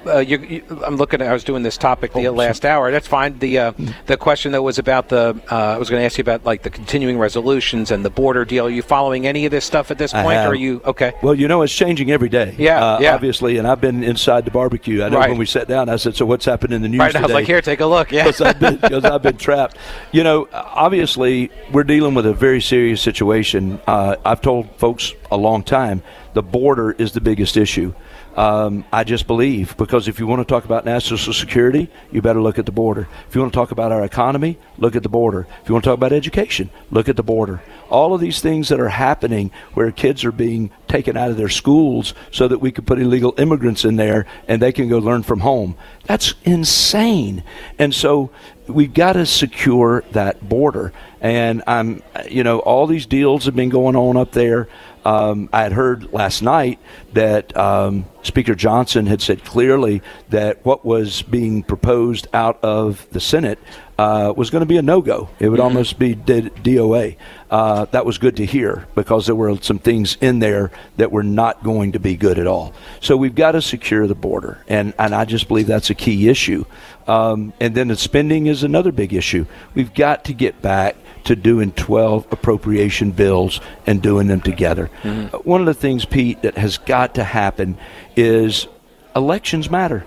Uh, 0.05 0.19
you, 0.19 0.37
you, 0.39 0.83
I'm 0.85 0.97
looking. 0.97 1.21
at 1.21 1.27
I 1.27 1.33
was 1.33 1.43
doing 1.43 1.63
this 1.63 1.77
topic 1.77 2.13
the 2.13 2.29
last 2.29 2.65
hour. 2.65 2.91
That's 2.91 3.07
fine. 3.07 3.39
The 3.39 3.57
uh, 3.59 3.73
the 4.05 4.17
question 4.17 4.51
that 4.53 4.61
was 4.61 4.79
about 4.79 5.09
the. 5.09 5.39
Uh, 5.51 5.55
I 5.55 5.77
was 5.77 5.89
going 5.89 6.01
to 6.01 6.05
ask 6.05 6.17
you 6.17 6.21
about 6.23 6.45
like 6.45 6.63
the 6.63 6.69
continuing 6.69 7.17
resolutions 7.17 7.91
and 7.91 8.03
the 8.03 8.09
border 8.09 8.45
deal. 8.45 8.65
Are 8.67 8.69
you 8.69 8.81
following 8.81 9.25
any 9.27 9.45
of 9.45 9.51
this 9.51 9.65
stuff 9.65 9.91
at 9.91 9.97
this 9.97 10.13
I 10.13 10.23
point, 10.23 10.35
or 10.37 10.41
have. 10.41 10.51
are 10.51 10.55
you 10.55 10.81
okay? 10.85 11.13
Well, 11.21 11.35
you 11.35 11.47
know, 11.47 11.61
it's 11.61 11.73
changing 11.73 12.11
every 12.11 12.29
day. 12.29 12.55
Yeah, 12.57 12.83
uh, 12.83 12.99
yeah. 12.99 13.15
Obviously, 13.15 13.57
and 13.57 13.67
I've 13.67 13.81
been 13.81 14.03
inside 14.03 14.45
the 14.45 14.51
barbecue. 14.51 15.03
I 15.03 15.09
know 15.09 15.17
Right. 15.17 15.29
when 15.29 15.37
we 15.39 15.45
sat 15.45 15.67
down, 15.67 15.89
I 15.89 15.95
said, 15.97 16.15
"So 16.15 16.25
what's 16.25 16.45
happened 16.45 16.73
in 16.73 16.81
the 16.81 16.89
news 16.89 16.99
Right. 16.99 17.15
I 17.15 17.21
was 17.21 17.31
like, 17.31 17.45
here, 17.47 17.61
take 17.61 17.79
a 17.79 17.85
look. 17.85 18.11
Yeah. 18.11 18.23
because 18.25 18.41
I've 18.41 18.59
been 18.59 19.05
I've 19.05 19.21
been 19.21 19.37
trapped. 19.37 19.77
You 20.11 20.23
know, 20.23 20.47
obviously 20.53 21.51
we're 21.71 21.83
dealing 21.83 22.13
with 22.13 22.25
a 22.25 22.33
very 22.33 22.61
serious 22.61 23.01
situation. 23.01 23.79
Uh, 23.87 24.15
I've 24.25 24.41
told 24.41 24.69
folks 24.77 25.13
a 25.31 25.37
long 25.37 25.63
time 25.63 26.03
the 26.33 26.43
border 26.43 26.91
is 26.91 27.11
the 27.13 27.21
biggest 27.21 27.57
issue. 27.57 27.93
Um, 28.35 28.83
I 28.91 29.03
just 29.03 29.27
believe 29.27 29.77
because 29.77 30.07
if 30.07 30.19
you 30.19 30.25
want 30.25 30.41
to 30.41 30.45
talk 30.45 30.65
about 30.65 30.85
national 30.85 31.19
security, 31.19 31.89
you 32.11 32.21
better 32.21 32.41
look 32.41 32.57
at 32.57 32.65
the 32.65 32.71
border. 32.71 33.07
If 33.29 33.35
you 33.35 33.41
want 33.41 33.53
to 33.53 33.57
talk 33.57 33.71
about 33.71 33.91
our 33.91 34.03
economy, 34.03 34.57
look 34.77 34.95
at 34.95 35.03
the 35.03 35.09
border. 35.09 35.47
If 35.61 35.69
you 35.69 35.73
want 35.73 35.83
to 35.83 35.91
talk 35.91 35.97
about 35.97 36.13
education, 36.13 36.71
look 36.89 37.07
at 37.07 37.15
the 37.15 37.23
border. 37.23 37.61
All 37.91 38.15
of 38.15 38.21
these 38.21 38.41
things 38.41 38.69
that 38.69 38.79
are 38.79 38.89
happening 38.89 39.51
where 39.75 39.91
kids 39.91 40.25
are 40.25 40.31
being 40.31 40.71
taken 40.87 41.15
out 41.15 41.29
of 41.29 41.37
their 41.37 41.49
schools 41.49 42.15
so 42.31 42.47
that 42.47 42.57
we 42.57 42.71
could 42.71 42.87
put 42.87 42.99
illegal 42.99 43.35
immigrants 43.37 43.85
in 43.85 43.97
there 43.97 44.25
and 44.47 44.59
they 44.61 44.71
can 44.71 44.89
go 44.89 44.97
learn 44.97 45.21
from 45.21 45.41
home. 45.41 45.75
That's 46.05 46.33
insane. 46.43 47.43
And 47.77 47.93
so 47.93 48.31
we've 48.67 48.93
got 48.93 49.13
to 49.13 49.25
secure 49.27 50.03
that 50.11 50.47
border. 50.47 50.91
And 51.21 51.61
I'm, 51.67 52.01
you 52.29 52.43
know, 52.43 52.59
all 52.59 52.87
these 52.87 53.05
deals 53.05 53.45
have 53.45 53.55
been 53.55 53.69
going 53.69 53.95
on 53.95 54.17
up 54.17 54.31
there. 54.31 54.67
Um, 55.05 55.49
I 55.51 55.63
had 55.63 55.73
heard 55.73 56.13
last 56.13 56.41
night 56.41 56.79
that 57.13 57.55
um, 57.57 58.05
Speaker 58.23 58.55
Johnson 58.55 59.05
had 59.05 59.21
said 59.21 59.43
clearly 59.43 60.01
that 60.29 60.65
what 60.65 60.85
was 60.85 61.21
being 61.21 61.63
proposed 61.63 62.27
out 62.33 62.63
of 62.63 63.05
the 63.11 63.19
Senate 63.19 63.59
uh, 63.97 64.33
was 64.35 64.49
going 64.49 64.61
to 64.61 64.65
be 64.65 64.77
a 64.77 64.81
no-go. 64.81 65.29
It 65.39 65.49
would 65.49 65.59
almost 65.59 65.99
be 65.99 66.15
D- 66.15 66.49
DOA. 66.49 67.17
Uh, 67.51 67.85
that 67.85 68.05
was 68.05 68.17
good 68.17 68.37
to 68.37 68.45
hear 68.45 68.87
because 68.95 69.25
there 69.27 69.35
were 69.35 69.55
some 69.61 69.77
things 69.77 70.17
in 70.21 70.39
there 70.39 70.71
that 70.97 71.11
were 71.11 71.23
not 71.23 71.63
going 71.63 71.91
to 71.91 71.99
be 71.99 72.15
good 72.15 72.39
at 72.39 72.47
all. 72.47 72.73
So 73.01 73.15
we've 73.15 73.35
got 73.35 73.51
to 73.51 73.61
secure 73.61 74.07
the 74.07 74.15
border, 74.15 74.63
and 74.67 74.93
and 74.97 75.13
I 75.13 75.25
just 75.25 75.47
believe 75.47 75.67
that's 75.67 75.91
a 75.91 75.95
key 75.95 76.29
issue. 76.29 76.65
Um, 77.07 77.53
and 77.59 77.75
then 77.75 77.89
the 77.89 77.95
spending 77.95 78.47
is 78.47 78.63
another 78.63 78.91
big 78.91 79.13
issue. 79.13 79.45
We've 79.75 79.93
got 79.93 80.25
to 80.25 80.33
get 80.33 80.61
back 80.61 80.95
to 81.25 81.35
doing 81.35 81.71
12 81.71 82.27
appropriation 82.31 83.11
bills 83.11 83.61
and 83.85 84.01
doing 84.01 84.27
them 84.27 84.41
together. 84.41 84.89
Uh, 85.03 85.27
One 85.43 85.61
of 85.61 85.67
the 85.67 85.73
things, 85.73 86.05
Pete, 86.05 86.41
that 86.41 86.57
has 86.57 86.77
got 86.77 87.15
to 87.15 87.23
happen 87.23 87.77
is 88.15 88.67
elections 89.15 89.69
matter. 89.69 90.05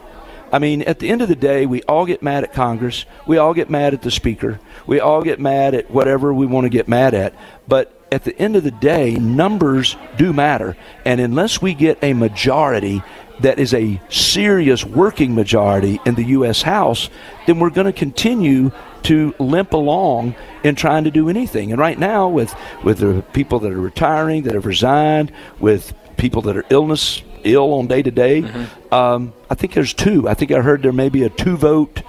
I 0.52 0.58
mean, 0.58 0.82
at 0.82 1.00
the 1.00 1.10
end 1.10 1.22
of 1.22 1.28
the 1.28 1.36
day, 1.36 1.66
we 1.66 1.82
all 1.82 2.06
get 2.06 2.22
mad 2.22 2.44
at 2.44 2.52
Congress. 2.52 3.04
We 3.26 3.36
all 3.36 3.52
get 3.52 3.68
mad 3.68 3.94
at 3.94 4.02
the 4.02 4.10
Speaker. 4.10 4.60
We 4.86 5.00
all 5.00 5.22
get 5.22 5.40
mad 5.40 5.74
at 5.74 5.90
whatever 5.90 6.32
we 6.32 6.46
want 6.46 6.66
to 6.66 6.68
get 6.70 6.86
mad 6.86 7.14
at. 7.14 7.34
But 7.66 7.92
at 8.12 8.22
the 8.24 8.38
end 8.38 8.54
of 8.54 8.62
the 8.62 8.70
day, 8.70 9.16
numbers 9.16 9.96
do 10.16 10.32
matter. 10.32 10.76
And 11.04 11.20
unless 11.20 11.60
we 11.60 11.74
get 11.74 11.98
a 12.02 12.12
majority 12.12 13.02
that 13.40 13.58
is 13.58 13.74
a 13.74 14.00
serious 14.08 14.84
working 14.84 15.34
majority 15.34 16.00
in 16.06 16.14
the 16.14 16.24
U.S. 16.24 16.62
House, 16.62 17.10
then 17.46 17.58
we're 17.58 17.70
going 17.70 17.86
to 17.86 17.92
continue 17.92 18.70
to 19.02 19.34
limp 19.38 19.72
along 19.72 20.34
in 20.64 20.74
trying 20.74 21.04
to 21.04 21.10
do 21.10 21.28
anything. 21.28 21.70
And 21.70 21.78
right 21.80 21.98
now, 21.98 22.28
with 22.28 22.54
with 22.82 22.98
the 22.98 23.22
people 23.32 23.58
that 23.60 23.72
are 23.72 23.80
retiring, 23.80 24.42
that 24.44 24.54
have 24.54 24.66
resigned, 24.66 25.32
with 25.60 25.92
people 26.16 26.42
that 26.42 26.56
are 26.56 26.64
illness 26.70 27.22
ill 27.44 27.74
on 27.74 27.86
day 27.86 28.02
to 28.02 28.10
day, 28.10 28.42
um, 28.90 29.32
I 29.50 29.54
think 29.54 29.74
there's 29.74 29.94
two. 29.94 30.28
I 30.28 30.34
think 30.34 30.50
I 30.50 30.60
heard 30.60 30.82
there 30.82 30.92
may 30.92 31.08
be 31.08 31.22
a 31.24 31.28
two 31.30 31.56
vote. 31.56 32.02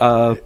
Uh, 0.00 0.36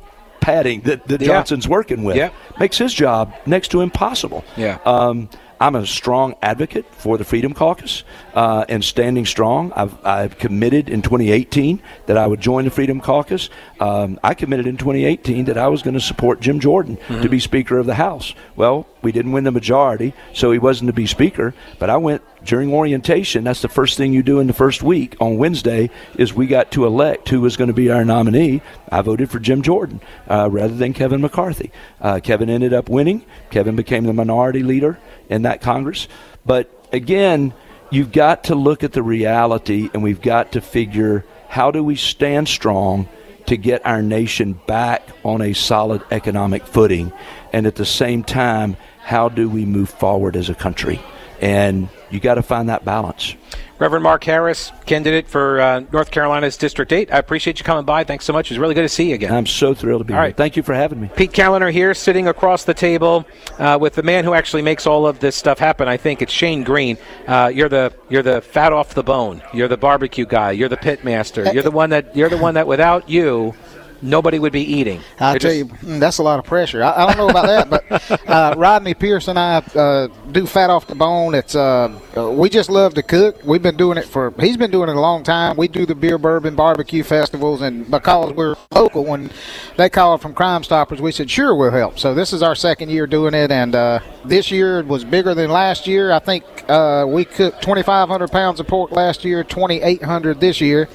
padding 0.41 0.81
that, 0.81 1.07
that 1.07 1.21
Yeah. 1.21 1.29
Johnson's 1.29 1.69
working 1.69 2.03
with 2.03 2.17
Yeah. 2.17 2.31
makes 2.59 2.77
his 2.77 2.93
job 2.93 3.33
next 3.47 3.69
to 3.69 3.81
impossible. 3.81 4.45
Yeah. 4.57 4.79
Um, 4.85 5.29
I'm 5.62 5.76
a 5.76 5.87
strong 5.87 6.35
advocate 6.42 6.92
for 6.92 7.16
the 7.16 7.25
Freedom 7.25 7.54
Caucus 7.54 8.02
uh, 8.35 8.64
and 8.69 8.83
standing 8.83 9.25
strong. 9.25 9.73
I've, 9.76 10.04
I've 10.04 10.37
committed 10.37 10.88
in 10.88 11.02
2018 11.02 11.81
that 12.07 12.16
I 12.16 12.26
would 12.26 12.40
join 12.40 12.64
the 12.64 12.71
Freedom 12.73 13.00
Caucus. 13.00 13.49
Um, 13.78 14.19
I 14.25 14.35
committed 14.35 14.66
in 14.66 14.76
2018 14.76 15.45
that 15.45 15.57
I 15.57 15.69
was 15.69 15.83
going 15.83 15.95
to 15.95 16.00
support 16.00 16.40
Jim 16.40 16.59
Jordan 16.59 16.99
to 17.07 17.28
be 17.28 17.38
Speaker 17.38 17.78
of 17.78 17.87
the 17.87 17.95
House. 17.95 18.35
Well, 18.57 18.88
we 19.02 19.12
didn't 19.12 19.31
win 19.31 19.45
the 19.45 19.52
majority, 19.52 20.14
so 20.35 20.50
he 20.50 20.59
wasn't 20.59 20.88
to 20.88 20.92
be 20.92 21.07
Speaker. 21.07 21.54
But 21.78 21.90
I 21.90 21.97
went 21.97 22.23
during 22.45 22.73
orientation. 22.73 23.45
That's 23.45 23.62
the 23.62 23.69
first 23.69 23.97
thing 23.97 24.12
you 24.12 24.25
do 24.25 24.40
in 24.40 24.49
the 24.49 24.52
first 24.52 24.83
week 24.83 25.16
on 25.21 25.38
Wednesday 25.38 25.90
is 26.16 26.35
we 26.35 26.49
got 26.49 26.73
to 26.73 26.87
elect 26.87 27.28
who 27.28 27.40
was 27.40 27.57
going 27.57 27.69
to 27.69 27.75
be 27.75 27.88
our 27.90 28.04
nominee. 28.04 28.62
I 28.90 29.02
voted 29.02 29.31
for 29.31 29.38
Jim 29.38 29.62
Jordan 29.62 30.00
uh, 30.28 30.49
rather 30.50 30.75
than 30.75 30.92
Kevin 30.92 31.21
McCarthy. 31.21 31.71
Uh, 32.00 32.19
Kevin 32.21 32.50
ended 32.50 32.73
up 32.73 32.88
winning. 32.88 33.25
Kevin 33.50 33.76
became 33.76 34.04
the 34.04 34.12
minority 34.12 34.64
leader 34.64 34.99
in 35.33 35.43
that 35.43 35.61
Congress. 35.61 36.09
But 36.45 36.71
again, 36.93 37.55
you've 37.91 38.12
got 38.12 38.45
to 38.45 38.55
look 38.55 38.85
at 38.85 38.93
the 38.93 39.03
reality 39.03 39.91
and 39.93 40.03
we've 40.03 40.21
got 40.21 40.53
to 40.53 40.61
figure 40.61 41.25
how 41.49 41.71
do 41.71 41.83
we 41.83 41.97
stand 41.97 42.49
strong 42.49 43.09
to 43.47 43.57
get 43.57 43.85
our 43.85 44.03
nation 44.03 44.59
back 44.67 45.03
on 45.25 45.43
a 45.43 45.53
solid 45.53 46.03
economic 46.11 46.67
footing 46.67 47.12
and 47.53 47.67
at 47.67 47.75
the 47.75 47.85
same 47.85 48.23
time 48.23 48.77
how 49.01 49.29
do 49.29 49.49
we 49.49 49.65
move 49.65 49.91
forward 49.91 50.37
as 50.37 50.49
a 50.49 50.55
country 50.55 51.01
and 51.43 51.89
you 52.11 52.21
got 52.21 52.37
to 52.37 52.43
find 52.43 52.69
that 52.71 52.85
balance 52.85 53.35
Reverend 53.79 54.05
Mark 54.05 54.23
Harris, 54.23 54.71
candidate 54.87 55.27
for 55.27 55.61
uh, 55.61 55.81
North 55.93 56.13
Carolina's 56.13 56.57
District 56.57 56.93
8. 56.93 57.13
I 57.13 57.19
appreciate 57.19 57.59
you 57.59 57.65
coming 57.65 57.85
by. 57.85 58.05
Thanks 58.05 58.25
so 58.25 58.33
much. 58.33 58.49
It 58.49 58.55
was 58.55 58.61
really 58.61 58.77
good 58.77 58.83
to 58.83 58.89
see 58.89 59.09
you 59.09 59.17
again. 59.17 59.35
i'm 59.35 59.45
so 59.45 59.75
thrilled 59.75 60.03
to 60.03 60.05
be 60.05 60.15
All 60.15 60.21
here 60.21 60.27
right. 60.29 60.37
thank 60.37 60.57
you 60.57 60.63
for 60.63 60.73
having 60.73 61.01
me 61.01 61.11
Pete 61.17 61.33
Kaliner 61.33 61.73
here, 61.73 61.93
sitting 61.93 62.29
across 62.29 62.63
the 62.63 62.75
table 62.75 63.27
uh, 63.59 63.77
with 63.81 63.95
the 63.95 64.05
man 64.05 64.23
who 64.23 64.35
actually 64.35 64.63
makes 64.63 64.87
all 64.87 65.05
of 65.05 65.19
this 65.19 65.35
stuff 65.35 65.59
happen. 65.59 65.89
I 65.89 65.97
think 65.97 66.23
it's 66.23 66.33
Shane 66.33 66.63
Green. 66.63 66.97
Uh, 67.27 67.51
you're 67.53 67.69
the 67.69 67.93
you're 68.09 68.23
the 68.23 68.41
fat 68.41 68.73
off 68.73 68.95
the 68.95 69.03
bone. 69.03 69.43
You're 69.53 69.67
the 69.67 69.77
barbecue 69.77 70.27
guy. 70.27 70.53
You're 70.53 70.69
the 70.69 70.77
pit 70.77 71.03
master. 71.03 71.53
You're 71.53 71.65
the 71.65 71.73
one 71.73 71.91
that 71.91 72.15
you're 72.15 72.29
the 72.29 72.39
one 72.39 72.55
that 72.55 72.69
without 72.69 73.09
you, 73.09 73.53
nobody 74.02 74.38
would 74.38 74.52
be 74.52 74.62
eating. 74.62 75.00
I 75.18 75.38
tell 75.38 75.52
you, 75.52 75.66
mm, 75.66 76.00
that's 76.00 76.18
a 76.18 76.23
lot 76.23 76.38
of 76.38 76.44
pressure. 76.44 76.82
I, 76.82 76.92
I 76.92 77.06
don't 77.06 77.16
know 77.16 77.28
about 77.28 77.47
that, 77.47 77.71
but 77.71 78.28
uh, 78.28 78.54
Rodney 78.59 78.94
Pierce 78.94 79.28
and 79.28 79.38
I 79.38 79.59
uh, 79.59 80.09
do 80.32 80.47
fat 80.47 80.68
off 80.68 80.87
the 80.87 80.94
bone. 80.94 81.35
It's 81.35 81.54
uh, 81.54 81.99
uh, 82.16 82.30
we 82.30 82.50
just 82.50 82.68
love 82.68 82.94
to 82.94 83.02
cook. 83.02 83.42
We've 83.44 83.62
been 83.62 83.76
doing 83.76 83.97
it 83.99 84.04
for. 84.04 84.35
He's 84.40 84.56
been 84.56 84.71
doing 84.71 84.88
it 84.88 84.97
a 84.97 85.00
long 85.00 85.23
time. 85.23 85.56
We 85.56 85.68
do 85.68 85.87
the 85.87 85.94
beer 85.94 86.18
bourbon 86.18 86.56
barbecue 86.56 87.04
festivals, 87.04 87.62
and 87.62 87.90
because 87.90 88.32
we're 88.35 88.56
local, 88.75 89.04
when 89.04 89.30
they 89.76 89.88
called 89.88 90.21
from 90.21 90.35
Crime 90.35 90.64
Stoppers, 90.64 91.00
we 91.00 91.12
said 91.12 91.30
sure 91.30 91.54
we'll 91.54 91.71
help. 91.71 91.99
So 91.99 92.14
this 92.14 92.32
is 92.32 92.42
our 92.42 92.54
second 92.54 92.90
year 92.90 93.06
doing 93.06 93.35
it, 93.35 93.50
and 93.50 93.75
uh, 93.75 94.00
this 94.25 94.50
year 94.50 94.80
it 94.80 94.87
was 94.87 95.04
bigger 95.04 95.35
than 95.35 95.50
last 95.50 95.87
year. 95.87 96.12
I 96.12 96.18
think 96.18 96.44
uh, 96.68 97.04
we 97.09 97.25
cooked 97.25 97.62
2,500 97.62 98.30
pounds 98.30 98.61
of 98.61 98.66
pork 98.66 98.90
last 98.90 99.25
year, 99.25 99.44
2,800 99.44 100.40
this 100.40 100.61
year. 100.61 100.88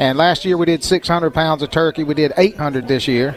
And 0.00 0.16
last 0.16 0.46
year 0.46 0.56
we 0.56 0.64
did 0.64 0.82
600 0.82 1.30
pounds 1.34 1.62
of 1.62 1.70
turkey. 1.70 2.04
We 2.04 2.14
did 2.14 2.32
800 2.38 2.88
this 2.88 3.06
year. 3.06 3.36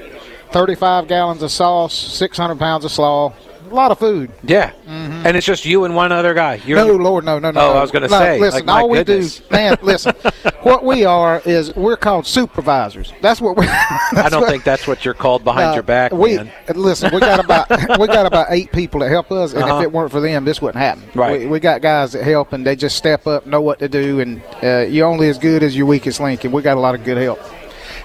35 0.53 1.10
gallons 1.10 1.43
of 1.43 1.51
sauce, 1.51 1.93
600 1.93 2.58
pounds 2.58 2.86
of 2.86 2.91
slaw. 2.91 3.34
A 3.74 3.75
lot 3.75 3.89
of 3.89 3.98
food. 3.98 4.30
yeah, 4.44 4.72
and 4.86 5.36
it's 5.36 5.48
just 5.48 5.65
you 5.65 5.84
and 5.86 5.96
one 5.96 6.12
other 6.12 6.36
guy. 6.36 6.62
You're, 6.63 6.77
Mm-hmm. 6.77 6.89
No, 6.98 7.03
Lord, 7.10 7.25
no, 7.25 7.39
no, 7.39 7.50
no. 7.50 7.60
Oh, 7.60 7.74
no. 7.74 7.80
I 7.80 7.82
was 7.82 7.89
gonna 7.89 8.08
No, 8.08 8.20
say, 8.20 8.39
Listen, 8.39 8.65
my 8.68 8.82
all 8.82 8.88
we 8.89 9.00
goodness. 9.00 9.39
do, 9.39 9.46
man. 9.50 9.77
Listen, 9.82 10.13
what 10.62 10.84
we 10.84 11.06
are 11.06 11.42
is 11.44 11.75
we're 11.75 11.98
called 11.98 12.27
supervisors. 12.27 13.12
That's 13.22 13.42
what 13.42 13.58
we. 13.58 13.65
I 13.70 14.27
don't 14.30 14.48
think 14.48 14.63
that's 14.63 14.86
what 14.86 15.03
you're 15.03 15.15
called 15.15 15.44
behind 15.44 15.72
Uh, 15.72 15.74
your 15.74 15.84
back, 15.84 16.12
we 16.12 16.36
man. 16.38 16.51
listen. 16.75 17.12
We 17.12 17.20
got 17.20 17.44
about 17.44 17.68
we 18.00 18.06
got 18.06 18.27
about 18.27 18.48
eight 18.51 18.72
people 18.72 19.00
that 19.00 19.10
help 19.10 19.32
us, 19.32 19.53
and 19.53 19.63
Uh-huh. 19.63 19.77
if 19.80 19.84
it 19.86 19.92
weren't 19.92 20.12
for 20.12 20.22
them, 20.22 20.46
this 20.46 20.62
wouldn't 20.62 20.82
happen. 20.84 21.03
Right. 21.15 21.39
We, 21.42 21.48
we 21.48 21.60
got 21.60 21.82
guys 21.82 22.12
that 22.12 22.24
help, 22.24 22.53
and 22.53 22.63
they 22.63 22.75
just 22.75 22.96
step 22.96 23.25
up, 23.25 23.48
know 23.48 23.62
what 23.62 23.80
to 23.80 23.89
do, 23.89 24.20
and 24.20 24.39
uh, 24.62 24.82
you're 24.88 25.08
only 25.08 25.30
as 25.30 25.39
good 25.39 25.63
as 25.63 25.75
your 25.75 25.88
weakest 25.88 26.20
link. 26.20 26.44
And 26.44 26.53
we 26.53 26.62
got 26.62 26.77
a 26.77 26.80
lot 26.80 26.94
of 26.94 27.03
good 27.03 27.18
help. 27.18 27.39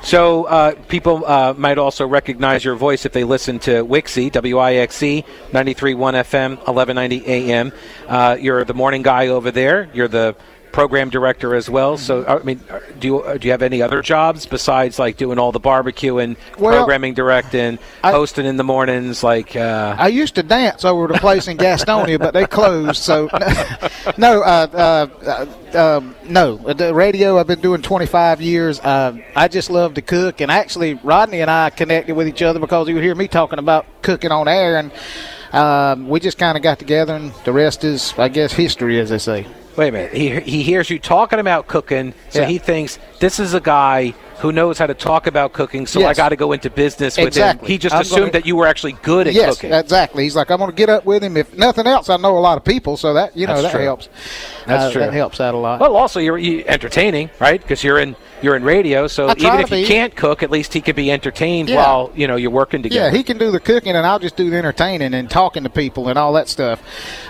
So 0.02 0.44
uh, 0.44 0.74
people 0.88 1.24
uh, 1.26 1.54
might 1.56 1.76
also 1.76 2.06
recognize 2.06 2.64
your 2.64 2.76
voice 2.76 3.04
if 3.04 3.12
they 3.12 3.24
listen 3.24 3.58
to 3.60 3.84
Wixie, 3.84 4.32
W-I-X-E, 4.32 5.24
93.1 5.50 5.96
FM, 5.96 6.50
1190 6.66 7.26
AM. 7.26 7.72
Uh, 8.06 8.36
you're 8.40 8.64
the 8.64 8.74
morning 8.74 9.02
guy 9.02 9.26
over 9.26 9.50
there. 9.50 9.90
You're 9.92 10.08
the 10.08 10.34
program 10.72 11.10
director 11.10 11.54
as 11.54 11.68
well. 11.68 11.96
So, 11.98 12.24
I 12.26 12.42
mean, 12.42 12.60
uh, 12.70 12.80
do 12.98 13.06
you, 13.08 13.20
uh, 13.20 13.36
do 13.38 13.46
you 13.48 13.52
have 13.52 13.62
any 13.62 13.82
other 13.82 14.02
jobs 14.02 14.46
besides 14.46 14.98
like 14.98 15.16
doing 15.16 15.38
all 15.38 15.52
the 15.52 15.60
barbecue 15.60 16.18
and 16.18 16.36
Well, 16.58 16.76
programming 16.76 17.14
directing, 17.14 17.78
I- 18.04 18.12
hosting 18.12 18.46
in 18.46 18.56
the 18.56 18.64
mornings? 18.64 19.22
Like, 19.22 19.56
uh, 19.56 19.96
I 19.98 20.08
used 20.08 20.34
to 20.36 20.42
dance 20.42 20.84
over 20.84 21.08
the 21.08 21.18
place 21.18 21.48
in 21.48 21.56
Gastonia, 21.56 22.18
but 22.18 22.34
they 22.34 22.46
closed. 22.46 23.02
So, 23.02 23.28
no, 24.16 24.42
uh, 24.42 24.66
uh, 24.72 25.46
uh, 25.74 25.98
um, 25.98 26.14
no. 26.24 26.56
The 26.56 26.94
radio 26.94 27.38
I've 27.38 27.46
been 27.46 27.60
doing 27.60 27.82
25 27.82 28.40
years. 28.40 28.80
Uh, 28.80 29.18
I 29.34 29.48
just 29.48 29.70
love 29.70 29.94
to 29.94 30.02
cook, 30.02 30.40
and 30.40 30.50
actually, 30.50 30.94
Rodney 30.94 31.40
and 31.40 31.50
I 31.50 31.70
connected 31.70 32.14
with 32.14 32.28
each 32.28 32.42
other 32.42 32.58
because 32.60 32.88
you 32.88 32.94
would 32.94 33.04
hear 33.04 33.14
me 33.14 33.28
talking 33.28 33.58
about 33.58 33.86
cooking 34.02 34.30
on 34.30 34.48
air, 34.48 34.78
and 34.78 34.92
um, 35.52 36.08
we 36.08 36.20
just 36.20 36.38
kind 36.38 36.56
of 36.56 36.62
got 36.62 36.78
together, 36.78 37.14
and 37.14 37.32
the 37.44 37.52
rest 37.52 37.84
is, 37.84 38.14
I 38.18 38.28
guess, 38.28 38.52
history, 38.52 39.00
as 39.00 39.10
they 39.10 39.18
say. 39.18 39.46
Wait 39.78 39.88
a 39.88 39.92
minute. 39.92 40.12
He, 40.12 40.40
he 40.40 40.62
hears 40.62 40.90
you 40.90 40.98
talking 40.98 41.38
about 41.38 41.66
cooking, 41.68 42.12
so 42.28 42.40
Yeah. 42.40 42.46
he 42.48 42.58
thinks 42.58 42.98
this 43.20 43.38
is 43.40 43.54
a 43.54 43.60
guy 43.60 44.14
who 44.38 44.52
knows 44.52 44.78
how 44.78 44.86
to 44.86 44.94
talk 44.94 45.26
about 45.26 45.52
cooking, 45.52 45.84
so 45.84 46.06
I 46.06 46.14
got 46.14 46.28
to 46.28 46.36
go 46.36 46.52
into 46.52 46.70
business 46.70 47.16
with 47.16 47.26
Exactly. 47.26 47.66
him. 47.66 47.72
He 47.72 47.78
just 47.78 47.92
I'm 47.94 48.02
assumed 48.02 48.18
gonna- 48.20 48.32
that 48.32 48.46
you 48.46 48.54
were 48.54 48.68
actually 48.68 48.92
good 49.02 49.26
at 49.26 49.34
yes, 49.34 49.56
cooking. 49.56 49.72
exactly. 49.72 50.22
He's 50.22 50.36
like, 50.36 50.48
I'm 50.52 50.58
going 50.58 50.70
to 50.70 50.76
get 50.76 50.88
up 50.88 51.04
with 51.04 51.24
him. 51.24 51.36
If 51.36 51.56
nothing 51.58 51.88
else, 51.88 52.08
I 52.08 52.16
know 52.18 52.38
a 52.38 52.38
lot 52.38 52.56
of 52.56 52.64
people, 52.64 52.96
so 52.96 53.14
that 53.14 53.36
you 53.36 53.48
know 53.48 53.54
That's 53.60 53.72
that 53.72 53.72
true. 53.78 53.84
helps. 53.84 54.08
That's 54.66 54.84
Uh, 54.84 54.92
true. 54.92 55.00
That 55.00 55.12
helps 55.12 55.40
out 55.40 55.54
a 55.54 55.58
lot. 55.58 55.80
Well, 55.80 55.96
also 55.96 56.20
you're, 56.20 56.38
you 56.38 56.62
entertaining, 56.68 57.30
right? 57.40 57.60
Because 57.60 57.82
you're 57.82 57.98
in 57.98 58.14
you're 58.40 58.54
in 58.54 58.62
radio, 58.62 59.08
so 59.08 59.32
even 59.36 59.58
if 59.58 59.68
you 59.72 59.78
be. 59.78 59.84
can't 59.84 60.14
cook, 60.14 60.44
at 60.44 60.50
least 60.52 60.72
he 60.72 60.80
can 60.80 60.94
be 60.94 61.10
entertained 61.10 61.68
Yeah. 61.68 61.74
while 61.78 62.12
you 62.14 62.28
know 62.28 62.36
you're 62.36 62.52
working 62.52 62.84
together. 62.84 63.06
Yeah, 63.10 63.16
he 63.16 63.24
can 63.24 63.36
do 63.36 63.50
the 63.50 63.58
cooking, 63.58 63.96
and 63.96 64.06
I'll 64.06 64.20
just 64.20 64.36
do 64.36 64.48
the 64.48 64.56
entertaining 64.56 65.12
and 65.12 65.28
talking 65.28 65.64
to 65.64 65.68
people 65.70 66.06
and 66.08 66.16
all 66.16 66.32
that 66.34 66.48
stuff. 66.48 66.80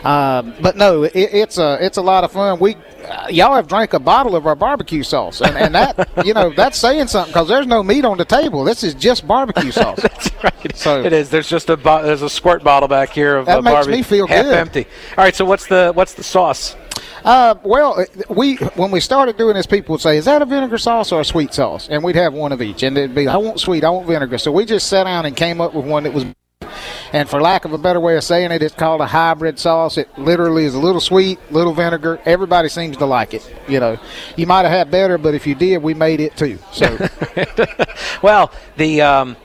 Um, 0.04 0.52
but 0.60 0.76
no, 0.76 1.04
it, 1.04 1.12
it's 1.14 1.56
a 1.56 1.78
it's 1.80 1.96
a 1.96 2.02
lot 2.02 2.24
of 2.24 2.32
fun. 2.32 2.58
We 2.58 2.76
uh, 3.08 3.28
y'all 3.30 3.54
have 3.54 3.66
drank 3.68 3.94
a 3.94 3.98
bottle 3.98 4.36
of 4.36 4.46
our 4.46 4.54
barbecue 4.54 5.02
sauce, 5.02 5.40
and, 5.40 5.56
and 5.56 5.74
that 5.78 6.26
you 6.26 6.34
know 6.34 6.52
that's 6.54 6.78
saying 6.78 7.06
something 7.08 7.32
because 7.32 7.48
there's 7.48 7.66
no 7.66 7.82
meat 7.82 8.04
on 8.04 8.18
the 8.18 8.24
table. 8.24 8.64
This 8.64 8.82
is 8.82 8.94
just 8.94 9.26
barbecue 9.26 9.70
sauce. 9.70 9.98
That's 10.02 10.30
right. 10.42 10.76
So- 10.76 11.02
it 11.04 11.12
is. 11.12 11.30
There's 11.30 11.48
just 11.48 11.68
a 11.70 11.76
bo- 11.76 12.02
there's 12.02 12.22
a 12.22 12.28
squirt 12.30 12.62
bottle 12.64 12.88
back 12.88 13.10
here 13.10 13.36
of 13.36 13.46
That 13.46 13.58
uh, 13.58 13.62
makes 13.62 13.74
barbecue, 13.74 13.96
me 13.96 14.02
feel 14.02 14.26
half 14.26 14.44
good. 14.44 14.54
empty. 14.54 14.86
All 15.16 15.24
right, 15.24 15.34
so 15.34 15.44
what's 15.44 15.66
the 15.66 15.92
what's 15.94 16.14
the 16.14 16.22
sauce? 16.22 16.76
Uh, 17.24 17.54
well, 17.64 18.04
we 18.30 18.56
when 18.56 18.90
we 18.90 19.00
started 19.00 19.36
doing 19.36 19.54
this, 19.54 19.66
people 19.66 19.92
would 19.94 20.00
say, 20.00 20.16
"Is 20.16 20.24
that 20.26 20.40
a 20.42 20.46
vinegar 20.46 20.78
sauce 20.78 21.12
or 21.12 21.20
a 21.20 21.24
sweet 21.24 21.52
sauce?" 21.52 21.88
And 21.90 22.02
we'd 22.02 22.16
have 22.16 22.32
one 22.32 22.52
of 22.52 22.62
each, 22.62 22.82
and 22.82 22.96
it'd 22.96 23.14
be, 23.14 23.26
"I 23.28 23.36
want 23.36 23.60
sweet, 23.60 23.84
I 23.84 23.90
want 23.90 24.06
vinegar." 24.06 24.38
So 24.38 24.50
we 24.52 24.64
just 24.64 24.88
sat 24.88 25.04
down 25.04 25.26
and 25.26 25.36
came 25.36 25.60
up 25.60 25.74
with 25.74 25.84
one 25.84 26.04
that 26.04 26.12
was. 26.12 26.24
And 27.12 27.28
for 27.28 27.40
lack 27.40 27.64
of 27.64 27.72
a 27.72 27.78
better 27.78 28.00
way 28.00 28.16
of 28.16 28.24
saying 28.24 28.50
it, 28.52 28.62
it's 28.62 28.74
called 28.74 29.00
a 29.00 29.06
hybrid 29.06 29.58
sauce. 29.58 29.96
It 29.98 30.08
literally 30.18 30.64
is 30.64 30.74
a 30.74 30.78
little 30.78 31.00
sweet, 31.00 31.38
little 31.50 31.72
vinegar. 31.72 32.20
Everybody 32.24 32.68
seems 32.68 32.96
to 32.98 33.06
like 33.06 33.34
it. 33.34 33.50
You 33.66 33.80
know, 33.80 33.98
you 34.36 34.46
might 34.46 34.62
have 34.62 34.72
had 34.72 34.90
better, 34.90 35.18
but 35.18 35.34
if 35.34 35.46
you 35.46 35.54
did, 35.54 35.78
we 35.82 35.94
made 35.94 36.20
it 36.20 36.36
too. 36.36 36.58
So 36.72 36.96
Well, 38.22 38.52
the 38.76 39.02
um, 39.02 39.36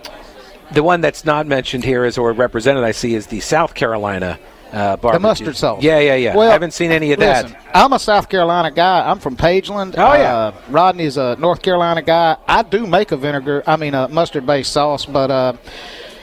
the 0.72 0.84
one 0.84 1.02
that's 1.02 1.26
not 1.26 1.48
mentioned 1.48 1.84
here 1.84 2.06
is 2.06 2.18
or 2.18 2.34
represented 2.34 2.84
I 2.84 2.92
see 2.92 3.14
is 3.14 3.28
the 3.28 3.40
South 3.40 3.74
Carolina 3.74 4.40
uh, 4.72 4.98
barbecue. 4.98 5.12
the 5.14 5.20
mustard 5.20 5.56
sauce. 5.56 5.84
Yeah, 5.84 6.00
yeah, 6.00 6.16
yeah. 6.16 6.36
Well, 6.36 6.50
I 6.50 6.54
haven't 6.54 6.74
seen 6.74 6.92
any 6.92 7.12
of 7.12 7.20
that. 7.20 7.46
listen, 7.46 7.58
I'm 7.74 7.94
a 7.94 8.00
South 8.00 8.28
Carolina 8.28 8.72
guy. 8.72 9.08
I'm 9.08 9.20
from 9.20 9.38
Pageland. 9.38 9.94
Oh, 9.98 10.14
yeah. 10.14 10.36
Uh, 10.36 10.54
Rodney's 10.70 11.18
a 11.18 11.36
North 11.36 11.62
Carolina 11.62 12.02
guy. 12.02 12.38
I 12.48 12.64
do 12.64 12.88
make 12.88 13.12
a 13.12 13.18
vinegar. 13.18 13.64
I 13.68 13.76
mean 13.78 13.94
a 13.94 14.08
mustard-based 14.08 14.72
sauce, 14.72 15.06
but 15.06 15.30
uh, 15.30 15.54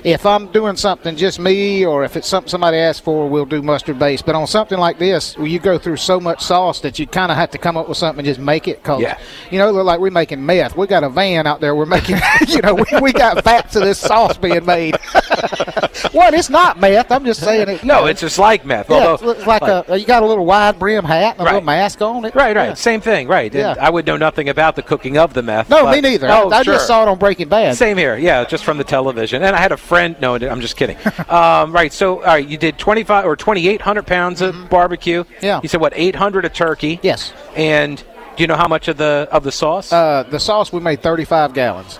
if 0.04 0.24
I'm 0.26 0.46
doing 0.52 0.76
something 0.76 1.16
just 1.16 1.38
me, 1.38 1.84
or 1.84 2.04
if 2.04 2.16
it's 2.16 2.26
something 2.28 2.48
somebody 2.48 2.76
asks 2.78 3.00
for, 3.00 3.28
we'll 3.28 3.44
do 3.46 3.62
mustard 3.62 3.98
base. 3.98 4.22
But 4.22 4.34
on 4.34 4.46
something 4.46 4.78
like 4.78 4.98
this, 4.98 5.36
where 5.36 5.46
you 5.46 5.58
go 5.58 5.78
through 5.78 5.96
so 5.96 6.18
much 6.20 6.42
sauce 6.42 6.80
that 6.80 6.98
you 6.98 7.06
kind 7.06 7.30
of 7.30 7.36
have 7.38 7.50
to 7.50 7.58
come 7.58 7.76
up 7.76 7.88
with 7.88 7.98
something 7.98 8.20
and 8.20 8.26
just 8.26 8.40
make 8.40 8.68
it. 8.68 8.82
Cause 8.82 9.00
Yeah. 9.02 9.18
you 9.50 9.58
know, 9.58 9.70
look 9.70 9.84
like 9.84 10.00
we're 10.00 10.10
making 10.10 10.44
meth. 10.44 10.76
We 10.76 10.86
got 10.86 11.04
a 11.04 11.08
van 11.10 11.46
out 11.46 11.60
there. 11.60 11.74
We're 11.74 11.86
making, 11.86 12.16
you 12.48 12.60
know, 12.62 12.74
we, 12.74 12.84
we 13.00 13.12
got 13.12 13.42
vats 13.44 13.76
of 13.76 13.82
this 13.82 13.98
sauce 13.98 14.36
being 14.36 14.64
made. 14.64 14.96
what? 16.12 16.34
It's 16.34 16.50
not 16.50 16.78
meth. 16.80 17.10
I'm 17.10 17.24
just 17.24 17.40
saying 17.40 17.68
it. 17.68 17.84
No, 17.84 18.00
know. 18.00 18.06
it's 18.06 18.20
just 18.20 18.38
like 18.38 18.64
meth. 18.64 18.88
yeah, 18.90 18.96
although, 18.96 19.14
it 19.14 19.22
looks 19.22 19.46
like, 19.46 19.62
a. 19.62 19.84
You 19.98 20.06
got 20.06 20.22
a 20.22 20.26
little 20.26 20.44
wide 20.46 20.78
brim 20.78 21.04
hat 21.04 21.34
and 21.38 21.40
a 21.40 21.44
Right. 21.44 21.52
little 21.54 21.66
mask 21.66 22.00
on 22.02 22.24
it. 22.24 22.34
Right, 22.34 22.54
right. 22.56 22.68
Yeah. 22.68 22.74
Same 22.74 23.00
thing, 23.00 23.28
right. 23.28 23.50
And 23.52 23.60
Yeah. 23.60 23.74
I 23.80 23.90
would 23.90 24.06
know 24.06 24.16
nothing 24.16 24.48
about 24.48 24.76
the 24.76 24.82
cooking 24.82 25.18
of 25.18 25.34
the 25.34 25.42
meth. 25.42 25.68
No, 25.70 25.84
but- 25.84 25.92
me 25.92 26.00
neither. 26.00 26.28
Oh, 26.28 26.50
I, 26.50 26.58
I 26.58 26.62
sure. 26.62 26.74
just 26.74 26.86
saw 26.86 27.02
it 27.02 27.08
on 27.08 27.18
Breaking 27.18 27.48
Bad. 27.48 27.76
Same 27.76 27.96
here, 27.96 28.16
yeah, 28.16 28.44
just 28.44 28.64
from 28.64 28.78
the 28.78 28.84
television. 28.84 29.42
And 29.42 29.54
I 29.54 29.58
had 29.60 29.72
a 29.72 29.76
friend. 29.76 30.16
No, 30.20 30.34
I'm 30.36 30.60
just 30.60 30.76
kidding. 30.76 30.96
um, 31.28 31.72
right, 31.72 31.92
so 31.92 32.18
all 32.20 32.24
right, 32.26 32.46
you 32.46 32.56
did 32.58 32.78
25 32.78 33.24
or 33.24 33.36
2,800 33.36 34.06
pounds 34.06 34.40
of 34.42 34.68
barbecue. 34.70 35.24
Mm-hmm. 35.24 35.44
Yeah. 35.44 35.60
You 35.62 35.68
said 35.68 35.80
what? 35.80 35.92
800 35.96 36.44
of 36.44 36.52
turkey. 36.52 36.98
Yes. 37.02 37.32
And 37.56 37.98
do 38.36 38.42
you 38.42 38.46
know 38.46 38.56
how 38.56 38.68
much 38.68 38.88
of 38.88 38.96
the 38.96 39.28
of 39.30 39.42
the 39.42 39.52
sauce 39.52 39.92
Uh, 39.92 40.24
the 40.30 40.38
sauce 40.40 40.72
we 40.72 40.80
made 40.80 41.02
35 41.02 41.52
gallons, 41.52 41.98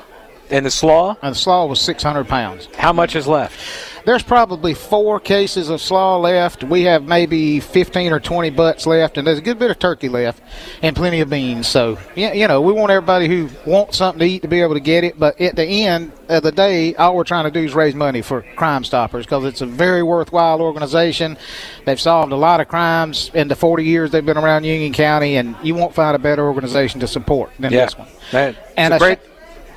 and 0.51 0.67
the 0.67 0.71
slaw? 0.71 1.17
and 1.23 1.35
the 1.35 1.39
slaw 1.39 1.67
was 1.67 1.81
600 1.81 2.29
pounds. 2.29 2.69
How 2.77 2.93
much 2.93 3.17
is 3.17 3.27
left? 3.27 3.59
There's 4.07 4.23
probably 4.23 4.73
four 4.73 5.21
cases 5.21 5.69
of 5.69 5.81
slaw 5.81 6.17
left. 6.17 6.65
We 6.65 6.85
have 6.85 7.05
maybe 7.05 7.61
15 7.61 8.13
or 8.15 8.19
20 8.19 8.49
butts 8.51 8.87
left, 8.87 9.19
and 9.19 9.27
there's 9.27 9.39
a 9.39 9.43
good 9.43 9.59
bit 9.59 9.71
of 9.71 9.79
turkey 9.79 10.09
left, 10.09 10.43
and 10.83 10.97
plenty 10.97 11.21
of 11.21 11.29
beans. 11.29 11.69
So, 11.69 11.99
yeah, 12.17 12.33
you 12.33 12.49
know, 12.49 12.63
we 12.63 12.73
want 12.73 12.91
everybody 12.91 13.29
who 13.29 13.51
wants 13.67 13.99
something 13.99 14.19
to 14.21 14.25
eat 14.25 14.41
to 14.43 14.49
be 14.49 14.63
able 14.63 14.73
to 14.73 14.81
get 14.81 15.05
it. 15.05 15.19
But 15.19 15.39
at 15.39 15.55
the 15.55 15.85
end 15.85 16.13
of 16.31 16.43
the 16.43 16.51
day, 16.51 16.95
all 16.95 17.15
we're 17.15 17.25
trying 17.25 17.45
to 17.45 17.51
do 17.51 17.61
is 17.61 17.75
raise 17.75 17.95
money 17.95 18.23
for 18.23 18.41
Crime 18.57 18.85
Stoppers 18.85 19.27
because 19.27 19.45
it's 19.45 19.61
a 19.61 19.67
very 19.67 20.03
worthwhile 20.03 20.63
organization. 20.63 21.37
They've 21.85 22.01
solved 22.01 22.33
a 22.33 22.37
lot 22.37 22.61
of 22.61 22.69
crimes 22.69 23.31
in 23.35 23.49
the 23.49 23.55
40 23.57 23.85
years 23.85 24.11
they've 24.13 24.25
been 24.25 24.39
around 24.39 24.65
Union 24.65 24.95
County, 24.95 25.37
and 25.37 25.55
you 25.63 25.75
won't 25.75 25.95
find 25.95 26.17
a 26.17 26.19
better 26.19 26.49
organization 26.49 27.01
to 27.01 27.07
support 27.07 27.51
than 27.59 27.71
this 27.71 27.99
one. 27.99 28.09
Man, 28.33 28.57
And 28.79 28.95
a 28.95 28.99
great. 28.99 29.19
sh- 29.19 29.27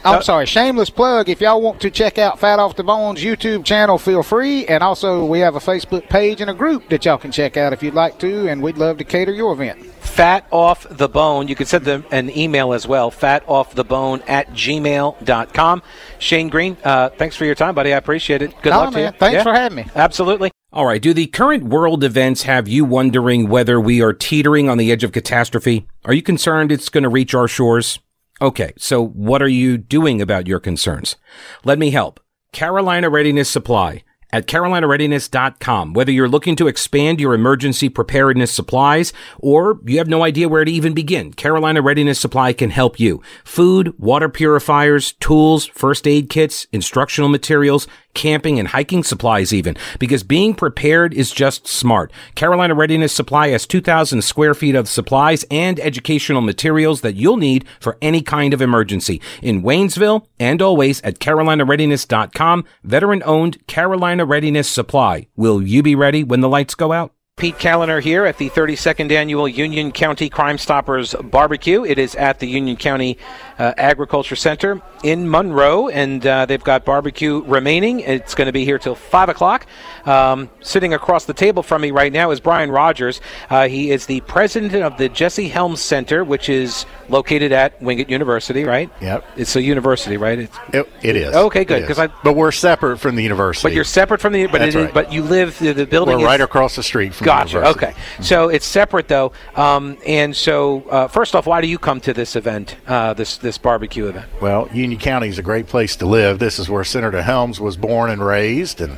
I'm 0.06 0.16
Uh, 0.16 0.22
sorry, 0.22 0.46
shameless 0.46 0.90
plug. 0.90 1.30
If 1.30 1.40
y'all 1.40 1.62
want 1.62 1.80
to 1.82 1.90
check 1.90 2.18
out 2.18 2.40
Fat 2.40 2.60
Off 2.60 2.76
the 2.76 2.84
Bones 2.84 3.24
YouTube 3.24 3.64
channel, 3.64 3.98
feel 3.98 4.22
free. 4.24 4.66
And 4.66 4.84
also, 4.84 5.24
we 5.26 5.40
have 5.40 5.56
a 5.56 5.60
Facebook 5.60 6.10
page 6.10 6.42
and 6.42 6.50
a 6.50 6.54
group 6.54 6.90
that 6.90 7.06
y'all 7.06 7.18
can 7.18 7.32
check 7.32 7.56
out 7.58 7.72
if 7.74 7.82
you'd 7.82 7.94
like 7.94 8.18
to. 8.20 8.48
And 8.50 8.62
we'd 8.62 8.78
love 8.78 8.98
to 8.98 9.04
cater 9.06 9.32
your 9.32 9.54
event. 9.54 9.86
Fat 9.86 10.46
off 10.52 10.86
the 10.90 11.08
bone. 11.08 11.48
You 11.48 11.56
can 11.56 11.66
send 11.66 11.86
them 11.86 12.06
an 12.12 12.36
email 12.38 12.74
as 12.74 12.86
well. 12.88 13.10
Fat 13.12 13.44
off 13.48 13.74
the 13.76 13.84
bone 13.86 14.22
at 14.28 14.52
gmail.com. 14.52 15.82
Shane 16.20 16.50
Green, 16.50 16.78
uh, 16.84 17.10
thanks 17.10 17.36
for 17.36 17.46
your 17.46 17.56
time, 17.56 17.74
buddy. 17.76 17.94
I 17.94 17.98
appreciate 17.98 18.42
it. 18.42 18.54
Good 18.62 18.72
No, 18.72 18.80
luck 18.80 18.94
to 18.94 19.02
you. 19.02 19.12
Thanks 19.18 19.36
Yeah. 19.36 19.44
for 19.44 19.54
having 19.54 19.76
me. 19.78 19.86
Absolutely. 19.96 20.52
All 20.72 20.86
right. 20.86 21.02
Do 21.02 21.14
the 21.14 21.28
current 21.28 21.64
world 21.66 22.04
events 22.04 22.44
have 22.44 22.68
you 22.68 22.84
wondering 22.84 23.48
whether 23.48 23.80
we 23.80 24.02
are 24.02 24.14
teetering 24.14 24.70
on 24.70 24.78
the 24.78 24.92
edge 24.92 25.04
of 25.04 25.12
catastrophe? 25.12 25.86
Are 26.06 26.14
you 26.14 26.22
concerned 26.22 26.72
it's 26.72 26.90
going 26.90 27.04
to 27.04 27.10
reach 27.10 27.34
our 27.34 27.48
shores? 27.48 28.00
Okay. 28.44 28.74
So 28.78 29.02
what 29.08 29.42
are 29.42 29.48
you 29.48 29.78
doing 29.78 30.22
about 30.22 30.48
your 30.48 30.60
concerns? 30.60 31.16
Let 31.64 31.80
me 31.80 31.92
help. 31.92 32.20
Carolina 32.52 33.10
Readiness 33.10 33.50
Supply 33.50 34.04
at 34.34 34.48
carolinareadiness.com. 34.48 35.94
Whether 35.94 36.12
you're 36.12 36.28
looking 36.28 36.58
to 36.58 36.68
expand 36.68 37.22
your 37.22 37.36
emergency 37.36 37.88
preparedness 37.88 38.52
supplies 38.52 39.14
or 39.40 39.80
you 39.86 39.98
have 40.00 40.10
no 40.10 40.24
idea 40.24 40.50
where 40.50 40.66
to 40.66 40.72
even 40.72 40.94
begin, 40.94 41.32
Carolina 41.32 41.82
Readiness 41.82 42.20
Supply 42.20 42.52
can 42.52 42.70
help 42.72 43.00
you. 43.00 43.22
Food, 43.46 43.98
water 43.98 44.28
purifiers, 44.28 45.14
tools, 45.14 45.68
first 45.68 46.06
aid 46.06 46.30
kits, 46.30 46.68
instructional 46.74 47.30
materials, 47.30 47.88
camping 48.14 48.60
and 48.60 48.70
hiking 48.70 49.04
supplies 49.04 49.54
even, 49.54 49.76
because 50.00 50.24
being 50.24 50.54
prepared 50.54 51.14
is 51.14 51.32
just 51.32 51.68
smart. 51.68 52.12
Carolina 52.36 52.76
Readiness 52.76 53.14
Supply 53.14 53.50
has 53.50 53.66
2,000 53.66 54.22
square 54.22 54.54
feet 54.54 54.76
of 54.76 54.88
supplies 54.88 55.46
and 55.50 55.80
educational 55.80 56.42
materials 56.42 57.02
that 57.02 57.16
you'll 57.16 57.38
need 57.38 57.66
for 57.80 57.98
any 58.02 58.22
kind 58.22 58.54
of 58.54 58.62
emergency. 58.62 59.22
In 59.42 59.64
Waynesville 59.64 60.26
and 60.40 60.62
always 60.62 61.02
at 61.02 61.20
carolinareadiness.com, 61.20 62.66
veteran 62.84 63.24
owned 63.26 63.66
Carolina 63.68 64.26
Readiness 64.26 64.70
Supply. 64.70 65.28
Will 65.36 65.62
you 65.62 65.84
be 65.84 65.96
ready 65.96 66.24
when 66.24 66.42
the 66.42 66.50
lights 66.50 66.76
go 66.76 66.92
out? 66.92 67.14
Pete 67.36 67.58
Kaliner 67.58 68.00
here 68.00 68.26
at 68.26 68.38
the 68.38 68.48
32nd 68.52 69.12
Annual 69.12 69.48
Union 69.48 69.92
County 69.92 70.30
Crime 70.30 70.60
Stoppers 70.60 71.16
Barbecue. 71.16 71.84
It 71.84 71.98
is 71.98 72.14
at 72.14 72.38
the 72.40 72.46
Union 72.48 72.78
County 72.78 73.18
uh, 73.58 73.74
Agriculture 73.76 74.36
Center 74.36 74.80
in 75.04 75.28
Monroe, 75.30 75.88
and 75.90 76.26
uh, 76.28 76.46
they've 76.46 76.64
got 76.64 76.86
barbecue 76.86 77.42
remaining. 77.46 78.02
It's 78.02 78.36
going 78.36 78.46
to 78.46 78.52
be 78.52 78.66
here 78.66 78.78
till 78.78 78.94
5 78.94 79.30
o'clock. 79.30 79.66
Um, 80.06 80.48
sitting 80.62 80.94
across 80.94 81.26
the 81.26 81.34
table 81.34 81.64
from 81.64 81.82
me 81.82 81.90
right 81.90 82.14
now 82.14 82.30
is 82.30 82.40
Brian 82.40 82.70
Rogers. 82.70 83.20
Uh, 83.50 83.68
he 83.68 83.90
is 83.90 84.06
the 84.06 84.22
president 84.22 84.76
of 84.76 84.98
the 85.00 85.10
Jesse 85.10 85.48
Helms 85.50 85.82
Center, 85.82 86.24
which 86.24 86.50
is 86.50 86.86
located 87.10 87.52
at 87.52 87.82
Wingate 87.82 88.12
University, 88.12 88.64
right? 88.64 88.92
Yep. 89.02 89.26
It's 89.38 89.56
a 89.56 89.62
university, 89.62 90.18
right? 90.18 90.38
It's, 90.38 90.58
It, 90.72 90.88
it 91.02 91.16
is. 91.16 91.34
Okay, 91.36 91.66
good, 91.66 91.82
It 91.82 91.88
'cause 91.88 91.98
is. 91.98 92.00
I- 92.00 92.14
but 92.24 92.34
we're 92.36 92.52
separate 92.52 93.00
from 93.00 93.16
the 93.16 93.24
university. 93.24 93.66
but 93.68 93.74
you're 93.74 93.84
separate 93.84 94.22
from 94.22 94.34
the. 94.34 94.46
But, 94.46 94.60
That's 94.60 94.76
it 94.76 94.80
right. 94.84 94.94
but 94.94 95.12
you 95.12 95.24
live, 95.24 95.58
the, 95.58 95.74
the 95.74 95.88
building 95.88 96.18
We're 96.18 96.22
is 96.22 96.26
right 96.28 96.40
across 96.42 96.76
the 96.76 96.84
street 96.84 97.16
from 97.16 97.23
Gotcha. 97.24 97.58
university. 97.58 97.86
Okay. 97.86 98.00
So 98.22 98.50
it's 98.50 98.66
separate 98.66 99.08
though. 99.08 99.32
Um, 99.56 99.98
and 100.06 100.36
so 100.36 100.82
uh, 100.90 101.08
first 101.08 101.36
off, 101.36 101.46
why 101.46 101.62
do 101.62 101.68
you 101.68 101.78
come 101.78 102.00
to 102.02 102.14
this 102.14 102.36
event, 102.36 102.76
uh, 102.88 103.14
this 103.14 103.38
this 103.38 103.58
barbecue 103.58 104.08
event? 104.08 104.26
Well, 104.42 104.70
Union 104.74 105.00
County 105.00 105.28
is 105.28 105.40
a 105.40 105.44
great 105.44 105.68
place 105.68 105.96
to 105.98 106.06
live. 106.06 106.40
This 106.40 106.60
is 106.60 106.70
where 106.70 106.84
Senator 106.84 107.22
Helms 107.22 107.60
was 107.60 107.78
born 107.78 108.10
and 108.10 108.26
raised, 108.26 108.82
and 108.82 108.98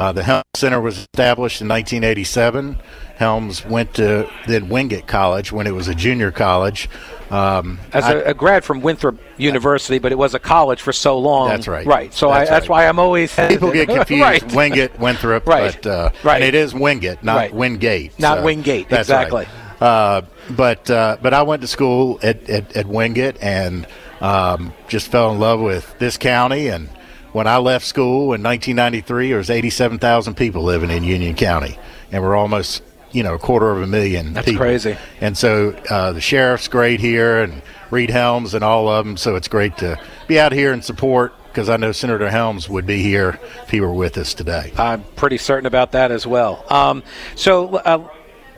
uh, 0.00 0.12
the 0.12 0.22
Helms 0.22 0.44
Center 0.56 0.80
was 0.80 0.96
established 0.98 1.60
in 1.60 1.68
1987. 1.68 2.78
Helms 3.16 3.64
went 3.66 3.92
to 3.94 4.26
then 4.46 4.68
Wingate 4.70 5.06
College 5.06 5.52
when 5.52 5.66
it 5.66 5.74
was 5.74 5.88
a 5.88 5.94
junior 5.94 6.30
college. 6.30 6.88
Um, 7.30 7.78
As 7.92 8.04
I- 8.04 8.12
a 8.14 8.30
a 8.30 8.34
grad 8.34 8.64
from 8.64 8.80
Winthrop 8.80 9.18
University, 9.36 9.98
but 9.98 10.10
it 10.10 10.18
was 10.18 10.34
a 10.34 10.38
college 10.38 10.80
for 10.80 10.92
so 10.92 11.18
long. 11.18 11.48
That's 11.50 11.68
right. 11.68 11.86
Right. 11.86 12.14
So 12.14 12.30
That's 12.30 12.50
I, 12.50 12.54
that's 12.54 12.68
why 12.68 12.86
I'm 12.88 12.98
always 12.98 13.34
people 13.34 13.70
get 13.72 13.88
confused. 13.98 14.22
right. 14.22 14.52
Wingate, 14.54 14.98
Winthrop, 14.98 15.46
Right. 15.46 15.74
but 15.82 15.86
uh, 15.86 16.10
Right. 16.24 16.36
and 16.36 16.44
it 16.44 16.54
is 16.54 16.72
Wingate, 16.74 17.22
not 17.22 17.36
Right. 17.36 17.54
Wingate. 17.54 18.18
Not 18.18 18.42
Wingate, 18.42 18.88
That's 18.88 19.08
exactly. 19.08 19.46
Right. 19.80 19.86
Uh, 19.86 20.22
but 20.50 20.90
uh, 20.90 21.18
but 21.22 21.32
I 21.34 21.42
went 21.42 21.60
to 21.62 21.68
school 21.68 22.18
at, 22.22 22.48
at, 22.50 22.74
at 22.76 22.86
Wingate 22.86 23.36
and 23.42 23.86
um, 24.20 24.72
just 24.88 25.08
fell 25.08 25.30
in 25.32 25.38
love 25.38 25.60
with 25.60 25.94
this 25.98 26.16
county. 26.16 26.68
And 26.68 26.88
when 27.32 27.46
I 27.46 27.58
left 27.58 27.86
school 27.86 28.32
in 28.34 28.42
1993, 28.42 29.28
there 29.28 29.38
was 29.38 29.50
87,000 29.50 30.34
people 30.34 30.62
living 30.62 30.90
in 30.90 31.04
Union 31.04 31.34
County, 31.34 31.78
and 32.10 32.22
we're 32.22 32.36
almost 32.36 32.82
you 33.12 33.22
know 33.22 33.34
a 33.34 33.38
quarter 33.38 33.70
of 33.70 33.82
a 33.82 33.86
million. 33.86 34.32
That's 34.32 34.46
people. 34.46 34.60
crazy. 34.60 34.96
And 35.20 35.36
so 35.36 35.70
uh, 35.88 36.12
the 36.12 36.20
sheriff's 36.20 36.68
great 36.68 37.00
here, 37.00 37.42
and 37.42 37.62
Reed 37.90 38.10
Helms, 38.10 38.54
and 38.54 38.64
all 38.64 38.88
of 38.88 39.04
them. 39.04 39.16
So 39.16 39.36
it's 39.36 39.48
great 39.48 39.76
to 39.78 40.00
be 40.28 40.38
out 40.38 40.52
here 40.52 40.72
and 40.72 40.84
support 40.84 41.34
because 41.48 41.68
I 41.68 41.76
know 41.76 41.92
Senator 41.92 42.30
Helms 42.30 42.68
would 42.68 42.86
be 42.86 43.02
here 43.02 43.40
if 43.62 43.70
he 43.70 43.80
were 43.80 43.92
with 43.92 44.16
us 44.18 44.34
today. 44.34 44.72
I'm 44.76 45.02
pretty 45.16 45.38
certain 45.38 45.66
about 45.66 45.92
that 45.92 46.12
as 46.12 46.26
well. 46.26 46.64
Um, 46.70 47.02
so, 47.34 47.76
uh, 47.76 48.08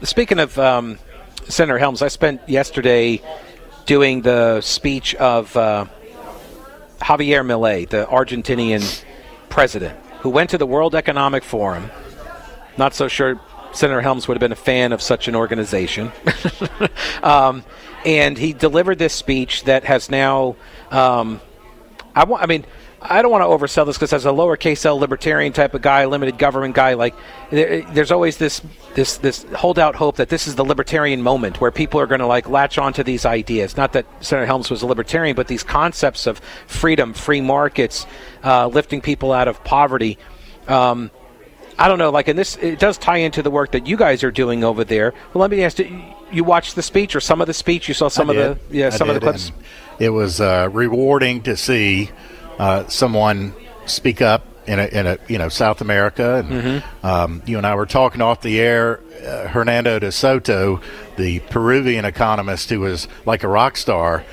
speaking 0.03 0.39
of 0.39 0.59
um, 0.59 0.99
Senator 1.49 1.79
Helms, 1.79 2.03
I 2.03 2.09
spent 2.09 2.47
yesterday 2.49 3.23
doing 3.87 4.23
the 4.23 4.61
speech 4.61 5.15
of 5.17 5.57
uh, 5.57 5.87
Javier 7.03 7.45
Milei, 7.45 7.89
the 7.89 8.07
Argentinian 8.07 9.05
president, 9.49 9.99
who 10.21 10.31
went 10.31 10.51
to 10.51 10.59
the 10.59 10.67
World 10.67 10.95
Economic 10.95 11.45
Forum. 11.45 11.91
Not 12.79 12.95
so 12.95 13.09
sure 13.09 13.41
Senator 13.73 14.01
Helms 14.01 14.29
would 14.29 14.37
have 14.37 14.41
been 14.41 14.53
a 14.53 14.57
fan 14.57 14.93
of 14.93 15.03
such 15.03 15.29
an 15.29 15.35
organization. 15.35 16.13
um, 17.23 17.65
and 18.05 18.37
he 18.37 18.53
delivered 18.53 18.99
this 18.99 19.15
speech 19.15 19.65
that 19.65 19.85
has 19.85 20.11
now. 20.11 20.57
Um, 20.91 21.41
I 22.15 22.25
want. 22.25 22.43
I 22.43 22.47
mean, 22.47 22.65
I 23.05 23.23
don't 23.23 23.31
want 23.31 23.43
to 23.43 23.47
oversell 23.47 23.87
this 23.87 23.97
because 23.97 24.13
as 24.13 24.27
a 24.27 24.31
lowercase 24.31 24.85
L 24.87 24.99
libertarian 24.99 25.53
type 25.53 25.75
of 25.75 25.83
guy, 25.83 26.05
limited 26.05 26.39
government 26.39 26.75
guy, 26.75 26.95
like 26.95 27.15
there, 27.51 27.83
there's 27.93 28.11
always 28.11 28.37
this 28.39 28.63
this 28.95 29.17
this 29.19 29.45
holdout 29.55 29.97
hope 29.97 30.17
that 30.17 30.29
this 30.29 30.47
is 30.47 30.55
the 30.55 30.65
libertarian 30.65 31.23
moment 31.23 31.61
where 31.61 31.71
people 31.71 32.01
are 32.01 32.07
going 32.07 32.21
to 32.21 32.27
like 32.27 32.49
latch 32.49 32.79
onto 32.79 33.03
these 33.03 33.27
ideas. 33.27 33.77
Not 33.77 33.93
that 33.95 34.07
Senator 34.21 34.47
Helms 34.47 34.71
was 34.71 34.83
a 34.83 34.87
libertarian, 34.87 35.35
but 35.35 35.49
these 35.49 35.63
concepts 35.63 36.27
of 36.27 36.41
freedom, 36.67 37.13
free 37.13 37.41
markets, 37.41 38.07
uh, 38.45 38.69
lifting 38.69 39.01
people 39.01 39.33
out 39.33 39.49
of 39.49 39.63
poverty. 39.65 40.19
Um, 40.69 41.11
I 41.79 41.89
don't 41.89 41.99
know, 41.99 42.11
like, 42.11 42.29
and 42.29 42.39
this 42.39 42.57
it 42.57 42.79
does 42.79 42.99
tie 42.99 43.19
into 43.19 43.43
the 43.43 43.51
work 43.51 43.73
that 43.73 43.87
you 43.87 43.97
guys 43.97 44.23
are 44.23 44.31
doing 44.31 44.63
over 44.63 44.85
there. 44.85 45.13
Well, 45.33 45.41
let 45.41 45.51
me 45.51 45.65
ask 45.65 45.79
you: 45.79 46.03
you 46.31 46.45
watched 46.45 46.77
the 46.77 46.83
speech 46.83 47.17
or 47.17 47.21
some 47.21 47.41
of 47.41 47.47
the 47.47 47.55
speech? 47.55 47.89
You 47.89 47.95
saw 47.95 48.09
some 48.09 48.31
I 48.31 48.35
of 48.35 48.59
did. 48.59 48.69
the 48.69 48.77
yeah, 48.77 48.87
I 48.87 48.91
some 48.91 49.09
of 49.09 49.15
the 49.15 49.21
clips. 49.21 49.51
It 49.99 50.11
was 50.11 50.41
uh, 50.41 50.69
rewarding 50.71 51.43
to 51.43 51.57
see 51.57 52.11
uh, 52.59 52.87
someone 52.89 53.55
speak 53.87 54.21
up 54.23 54.47
in 54.67 54.79
a, 54.79 54.87
in 54.87 55.07
a 55.07 55.19
you 55.29 55.39
know 55.39 55.49
South 55.49 55.81
America, 55.81 56.37
and 56.37 56.49
Mm-hmm. 56.51 57.07
um, 57.07 57.43
you 57.47 57.59
and 57.59 57.67
I 57.67 57.75
were 57.75 57.87
talking 57.87 58.21
off 58.21 58.41
the 58.43 58.61
air. 58.61 59.01
Uh, 59.27 59.49
Hernando 59.49 59.99
de 59.99 60.11
Soto, 60.13 60.81
the 61.17 61.41
Peruvian 61.51 62.05
economist 62.05 62.71
who 62.71 62.81
was 62.81 63.09
like 63.27 63.43
a 63.43 63.49
rock 63.49 63.77
star, 63.77 64.25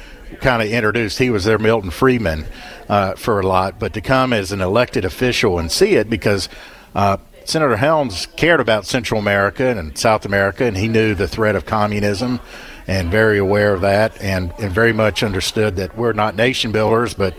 kind 0.42 0.62
of 0.62 0.70
introduced. 0.70 1.18
He 1.20 1.30
was 1.30 1.44
their 1.46 1.58
Milton 1.60 1.90
Friedman. 1.92 2.46
uh, 2.90 3.14
for 3.14 3.40
a 3.40 3.46
lot, 3.46 3.78
but 3.78 3.94
to 3.94 4.02
come 4.02 4.34
as 4.34 4.52
an 4.52 4.62
elected 4.62 5.06
official 5.06 5.60
and 5.60 5.72
see 5.72 5.94
it 5.94 6.10
because 6.10 6.50
uh, 6.96 7.18
Senator 7.46 7.78
Helms 7.78 8.26
cared 8.36 8.60
about 8.60 8.88
Central 8.88 9.20
America 9.20 9.64
and 9.68 9.96
South 9.96 10.26
America, 10.26 10.66
and 10.66 10.76
he 10.76 10.88
knew 10.88 11.14
the 11.14 11.28
threat 11.28 11.56
of 11.56 11.68
communism 11.68 12.40
and 12.88 13.12
very 13.12 13.38
aware 13.38 13.76
of 13.76 13.82
that 13.82 14.20
and, 14.24 14.52
and 14.58 14.72
very 14.72 14.92
much 14.92 15.22
understood 15.22 15.76
that 15.76 15.96
we're 15.96 16.14
not 16.14 16.36
nation 16.36 16.72
builders, 16.72 17.14
but 17.14 17.36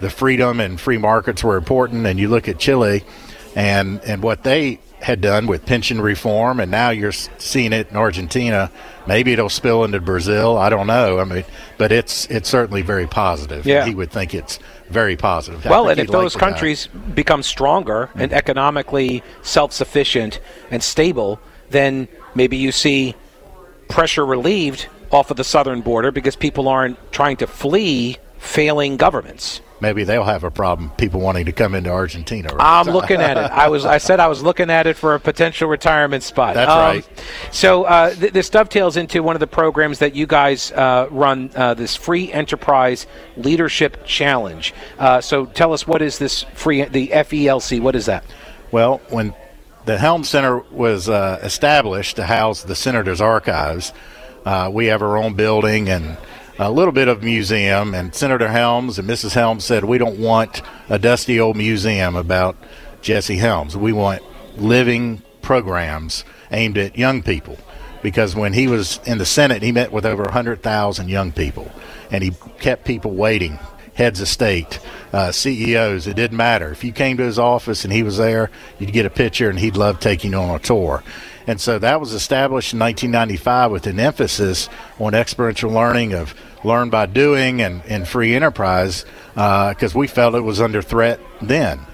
the 0.00 0.10
freedom 0.10 0.60
and 0.60 0.80
free 0.80 0.98
markets 0.98 1.44
were 1.44 1.56
important. 1.56 2.06
And 2.06 2.18
you 2.18 2.28
look 2.28 2.48
at 2.48 2.58
Chile 2.58 3.04
and, 3.54 4.00
and 4.04 4.22
what 4.22 4.42
they 4.42 4.80
had 5.00 5.22
done 5.22 5.46
with 5.46 5.64
pension 5.64 5.98
reform, 6.00 6.60
and 6.60 6.70
now 6.70 6.90
you're 6.90 7.12
seeing 7.12 7.72
it 7.72 7.90
in 7.90 7.96
Argentina. 7.96 8.70
Maybe 9.06 9.32
it'll 9.32 9.48
spill 9.48 9.82
into 9.84 9.98
Brazil. 9.98 10.58
I 10.58 10.68
don't 10.68 10.86
know. 10.86 11.18
I 11.18 11.24
mean, 11.24 11.44
but 11.78 11.90
it's 11.90 12.26
it's 12.26 12.50
certainly 12.50 12.82
very 12.82 13.06
positive. 13.06 13.64
Yeah. 13.64 13.86
he 13.86 13.94
would 13.94 14.10
think 14.10 14.34
it's 14.34 14.58
very 14.90 15.16
positive. 15.16 15.64
Well, 15.64 15.88
and 15.88 15.98
if 15.98 16.08
like 16.08 16.12
those 16.12 16.36
countries 16.36 16.86
become 17.14 17.42
stronger 17.42 18.08
Mm-hmm. 18.10 18.20
and 18.20 18.32
economically 18.32 19.22
self 19.42 19.72
sufficient 19.72 20.38
and 20.70 20.82
stable, 20.82 21.40
then 21.70 22.06
maybe 22.34 22.58
you 22.58 22.70
see 22.70 23.14
pressure 23.88 24.26
relieved 24.26 24.86
off 25.10 25.30
of 25.30 25.36
the 25.38 25.44
southern 25.44 25.80
border 25.80 26.12
because 26.12 26.36
people 26.36 26.68
aren't 26.68 26.98
trying 27.10 27.36
to 27.38 27.46
flee 27.46 28.18
failing 28.38 28.96
governments. 28.98 29.60
Maybe 29.80 30.04
they'll 30.04 30.24
have 30.24 30.44
a 30.44 30.50
problem. 30.50 30.90
People 30.90 31.20
wanting 31.20 31.46
to 31.46 31.52
come 31.52 31.74
into 31.74 31.90
Argentina. 31.90 32.48
Right? 32.54 32.58
I'm 32.60 32.92
looking 32.92 33.20
at 33.20 33.36
it. 33.36 33.50
I 33.50 33.68
was. 33.68 33.84
I 33.84 33.98
said 33.98 34.20
I 34.20 34.28
was 34.28 34.42
looking 34.42 34.70
at 34.70 34.86
it 34.86 34.96
for 34.96 35.14
a 35.14 35.20
potential 35.20 35.68
retirement 35.68 36.22
spot. 36.22 36.54
That's 36.54 36.70
Um, 36.70 36.78
right. 36.78 37.08
So 37.52 37.84
uh, 37.84 38.14
th- 38.14 38.32
this 38.32 38.50
dovetails 38.50 38.96
into 38.96 39.22
one 39.22 39.36
of 39.36 39.40
the 39.40 39.46
programs 39.46 39.98
that 40.00 40.14
you 40.14 40.26
guys 40.26 40.72
uh, 40.72 41.08
run, 41.10 41.50
uh, 41.54 41.74
this 41.74 41.96
Free 41.96 42.32
Enterprise 42.32 43.06
Leadership 43.36 44.04
Challenge. 44.04 44.72
Uh, 44.98 45.20
so 45.20 45.46
tell 45.46 45.72
us 45.72 45.86
what 45.86 46.02
is 46.02 46.18
this 46.18 46.42
free, 46.54 46.84
the 46.84 47.08
FELC? 47.08 47.80
What 47.80 47.96
is 47.96 48.06
that? 48.06 48.24
Well, 48.72 49.00
when 49.08 49.34
the 49.86 49.98
Helm 49.98 50.24
Center 50.24 50.58
was 50.70 51.08
uh, 51.08 51.40
established 51.42 52.16
to 52.16 52.24
house 52.24 52.62
the 52.62 52.74
Senator's 52.76 53.20
archives, 53.20 53.92
uh, 54.44 54.70
we 54.72 54.86
have 54.86 55.02
our 55.02 55.16
own 55.16 55.34
building 55.34 55.88
and 55.88 56.16
a 56.60 56.70
little 56.70 56.92
bit 56.92 57.08
of 57.08 57.22
museum. 57.22 57.94
And 57.94 58.14
Senator 58.14 58.48
Helms 58.48 58.98
and 58.98 59.08
Mrs. 59.08 59.32
Helms 59.32 59.64
said, 59.64 59.84
We 59.84 59.96
don't 59.96 60.18
want 60.18 60.60
a 60.90 60.98
dusty 60.98 61.40
old 61.40 61.56
museum 61.56 62.16
about 62.16 62.54
Jesse 63.00 63.36
Helms. 63.36 63.76
We 63.76 63.92
want 63.92 64.22
living 64.56 65.22
programs 65.40 66.24
aimed 66.50 66.76
at 66.76 66.98
young 66.98 67.22
people. 67.22 67.58
Because 68.02 68.34
when 68.34 68.52
he 68.52 68.66
was 68.66 69.00
in 69.06 69.18
the 69.18 69.26
Senate, 69.26 69.62
he 69.62 69.72
met 69.72 69.90
with 69.92 70.06
over 70.06 70.22
100,000 70.22 71.08
young 71.08 71.32
people, 71.32 71.70
and 72.10 72.24
he 72.24 72.30
kept 72.58 72.86
people 72.86 73.12
waiting 73.12 73.58
heads 73.94 74.22
of 74.22 74.28
state, 74.28 74.78
uh, 75.12 75.30
CEOs. 75.30 76.06
It 76.06 76.16
didn't 76.16 76.36
matter. 76.36 76.70
If 76.70 76.82
you 76.82 76.92
came 76.92 77.18
to 77.18 77.22
his 77.22 77.38
office 77.38 77.84
and 77.84 77.92
he 77.92 78.02
was 78.02 78.16
there, 78.16 78.50
you'd 78.78 78.92
get 78.92 79.04
a 79.04 79.10
picture 79.10 79.50
and 79.50 79.58
he'd 79.58 79.76
love 79.76 80.00
taking 80.00 80.32
you 80.32 80.38
on 80.38 80.54
a 80.54 80.58
tour. 80.58 81.02
And 81.46 81.60
so 81.60 81.78
that 81.78 82.00
was 82.00 82.14
established 82.14 82.72
in 82.72 82.78
1995 82.78 83.70
with 83.70 83.86
an 83.86 84.00
emphasis 84.00 84.70
on 84.98 85.14
experiential 85.14 85.70
learning 85.70 86.14
of 86.14 86.34
learn 86.64 86.90
by 86.90 87.06
doing 87.06 87.60
and, 87.60 87.82
and 87.86 88.06
free 88.06 88.34
enterprise 88.34 89.04
because 89.34 89.94
we 89.94 90.06
felt 90.06 90.34
it 90.34 90.40
was 90.40 90.60
under 90.60 90.82
threat 90.82 91.20
then. 91.40 91.86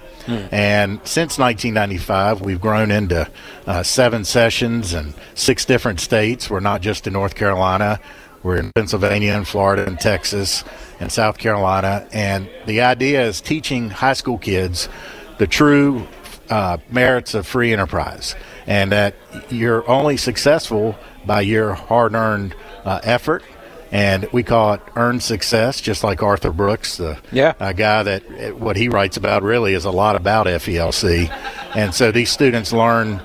And 0.51 0.99
since 1.05 1.37
1995, 1.37 2.41
we've 2.41 2.59
grown 2.59 2.91
into 2.91 3.29
uh, 3.65 3.83
seven 3.83 4.25
sessions 4.25 4.93
in 4.93 5.13
six 5.35 5.63
different 5.63 6.01
states. 6.01 6.49
We're 6.49 6.59
not 6.59 6.81
just 6.81 7.07
in 7.07 7.13
North 7.13 7.35
Carolina. 7.35 7.99
We're 8.43 8.57
in 8.57 8.71
Pennsylvania 8.73 9.33
and 9.33 9.47
Florida 9.47 9.87
and 9.87 9.99
Texas 9.99 10.63
and 10.99 11.11
South 11.11 11.37
Carolina. 11.37 12.07
And 12.11 12.49
the 12.65 12.81
idea 12.81 13.25
is 13.25 13.39
teaching 13.39 13.89
high 13.89 14.13
school 14.13 14.37
kids 14.37 14.89
the 15.37 15.47
true 15.47 16.07
uh, 16.49 16.77
merits 16.89 17.33
of 17.33 17.47
free 17.47 17.73
enterprise 17.73 18.35
and 18.65 18.91
that 18.91 19.15
you're 19.49 19.89
only 19.89 20.17
successful 20.17 20.97
by 21.25 21.41
your 21.41 21.73
hard 21.73 22.13
earned 22.13 22.55
uh, 22.85 22.99
effort. 23.03 23.43
And 23.91 24.27
we 24.33 24.43
call 24.43 24.73
it 24.73 24.81
earned 24.95 25.23
success, 25.23 25.79
just 25.79 26.03
like 26.03 26.21
Arthur 26.21 26.51
Brooks, 26.51 26.97
the 26.97 27.17
Yeah. 27.31 27.53
a 27.59 27.73
guy 27.73 28.03
that 28.03 28.23
uh, 28.25 28.55
what 28.55 28.75
he 28.75 28.89
writes 28.89 29.17
about 29.17 29.43
really 29.43 29.73
is 29.73 29.85
a 29.85 29.91
lot 29.91 30.15
about 30.15 30.45
FELC. 30.47 31.29
And 31.75 31.93
so 31.93 32.11
these 32.11 32.29
students 32.31 32.73
learn 32.73 33.21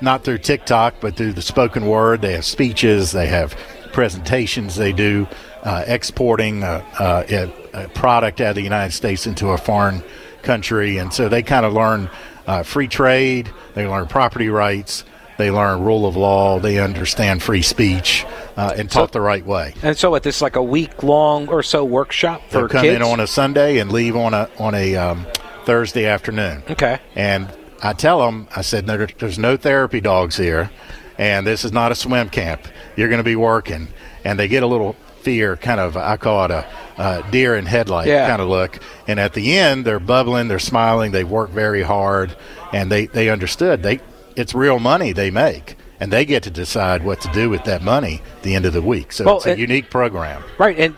not 0.00 0.22
through 0.24 0.38
TikTok, 0.38 0.96
but 1.00 1.16
through 1.16 1.32
the 1.32 1.42
spoken 1.42 1.86
word. 1.86 2.22
They 2.22 2.32
have 2.34 2.44
speeches, 2.44 3.12
they 3.12 3.26
have 3.28 3.56
presentations, 3.92 4.76
they 4.76 4.92
do 4.92 5.26
uh, 5.62 5.84
exporting 5.86 6.62
a, 6.62 6.84
a, 7.00 7.52
a 7.84 7.88
product 7.88 8.40
out 8.40 8.50
of 8.50 8.54
the 8.56 8.62
United 8.62 8.92
States 8.92 9.26
into 9.26 9.48
a 9.48 9.58
foreign 9.58 10.02
country. 10.42 10.98
And 10.98 11.12
so 11.12 11.28
they 11.28 11.42
kind 11.42 11.64
of 11.64 11.72
learn 11.72 12.10
uh, 12.46 12.62
free 12.62 12.88
trade, 12.88 13.50
they 13.74 13.86
learn 13.86 14.06
property 14.06 14.48
rights. 14.50 15.04
They 15.36 15.50
learn 15.50 15.82
rule 15.82 16.06
of 16.06 16.14
law. 16.14 16.60
They 16.60 16.78
understand 16.78 17.42
free 17.42 17.62
speech 17.62 18.24
uh, 18.56 18.74
and 18.76 18.90
taught 18.90 19.12
the 19.12 19.20
right 19.20 19.44
way. 19.44 19.74
And 19.82 19.96
so, 19.96 20.14
at 20.14 20.22
this 20.22 20.40
like 20.40 20.56
a 20.56 20.62
week 20.62 21.02
long 21.02 21.48
or 21.48 21.62
so 21.62 21.84
workshop 21.84 22.42
for 22.48 22.58
They'll 22.60 22.68
come 22.68 22.82
kids? 22.82 22.96
in 22.96 23.02
on 23.02 23.20
a 23.20 23.26
Sunday 23.26 23.78
and 23.78 23.90
leave 23.92 24.16
on 24.16 24.34
a 24.34 24.48
on 24.58 24.74
a 24.74 24.96
um, 24.96 25.26
Thursday 25.64 26.06
afternoon. 26.06 26.62
Okay. 26.70 26.98
And 27.14 27.48
I 27.82 27.92
tell 27.92 28.20
them, 28.24 28.48
I 28.54 28.62
said, 28.62 28.86
no, 28.86 28.96
there's 29.18 29.38
no 29.38 29.56
therapy 29.56 30.00
dogs 30.00 30.36
here, 30.36 30.70
and 31.18 31.46
this 31.46 31.64
is 31.64 31.72
not 31.72 31.92
a 31.92 31.94
swim 31.94 32.28
camp. 32.30 32.62
You're 32.96 33.08
going 33.08 33.18
to 33.18 33.24
be 33.24 33.36
working, 33.36 33.88
and 34.24 34.38
they 34.38 34.48
get 34.48 34.62
a 34.62 34.66
little 34.66 34.96
fear, 35.20 35.56
kind 35.56 35.80
of. 35.80 35.96
I 35.96 36.16
call 36.16 36.44
it 36.46 36.50
a 36.50 36.66
uh, 36.96 37.30
deer 37.30 37.56
in 37.56 37.66
headlight 37.66 38.06
Yeah. 38.06 38.28
kind 38.28 38.40
of 38.40 38.48
look. 38.48 38.78
And 39.08 39.18
at 39.18 39.32
the 39.34 39.58
end, 39.58 39.84
they're 39.84 39.98
bubbling, 40.00 40.48
they're 40.48 40.58
smiling, 40.58 41.12
they 41.12 41.24
work 41.24 41.50
very 41.50 41.82
hard, 41.82 42.36
and 42.72 42.90
they 42.90 43.06
they 43.06 43.28
understood 43.30 43.82
they 43.82 44.00
it's 44.36 44.54
real 44.54 44.78
money 44.78 45.12
they 45.12 45.30
make. 45.30 45.76
And 46.00 46.12
they 46.12 46.24
get 46.24 46.42
to 46.44 46.50
decide 46.50 47.04
what 47.04 47.20
to 47.22 47.28
do 47.32 47.48
with 47.48 47.64
that 47.64 47.82
money 47.82 48.20
at 48.36 48.42
the 48.42 48.54
end 48.54 48.66
of 48.66 48.72
the 48.72 48.82
week. 48.82 49.12
So 49.12 49.24
Well, 49.24 49.36
it's 49.36 49.46
a 49.46 49.50
and- 49.52 49.60
unique 49.60 49.90
program. 49.90 50.42
Right, 50.58 50.78
and 50.78 50.96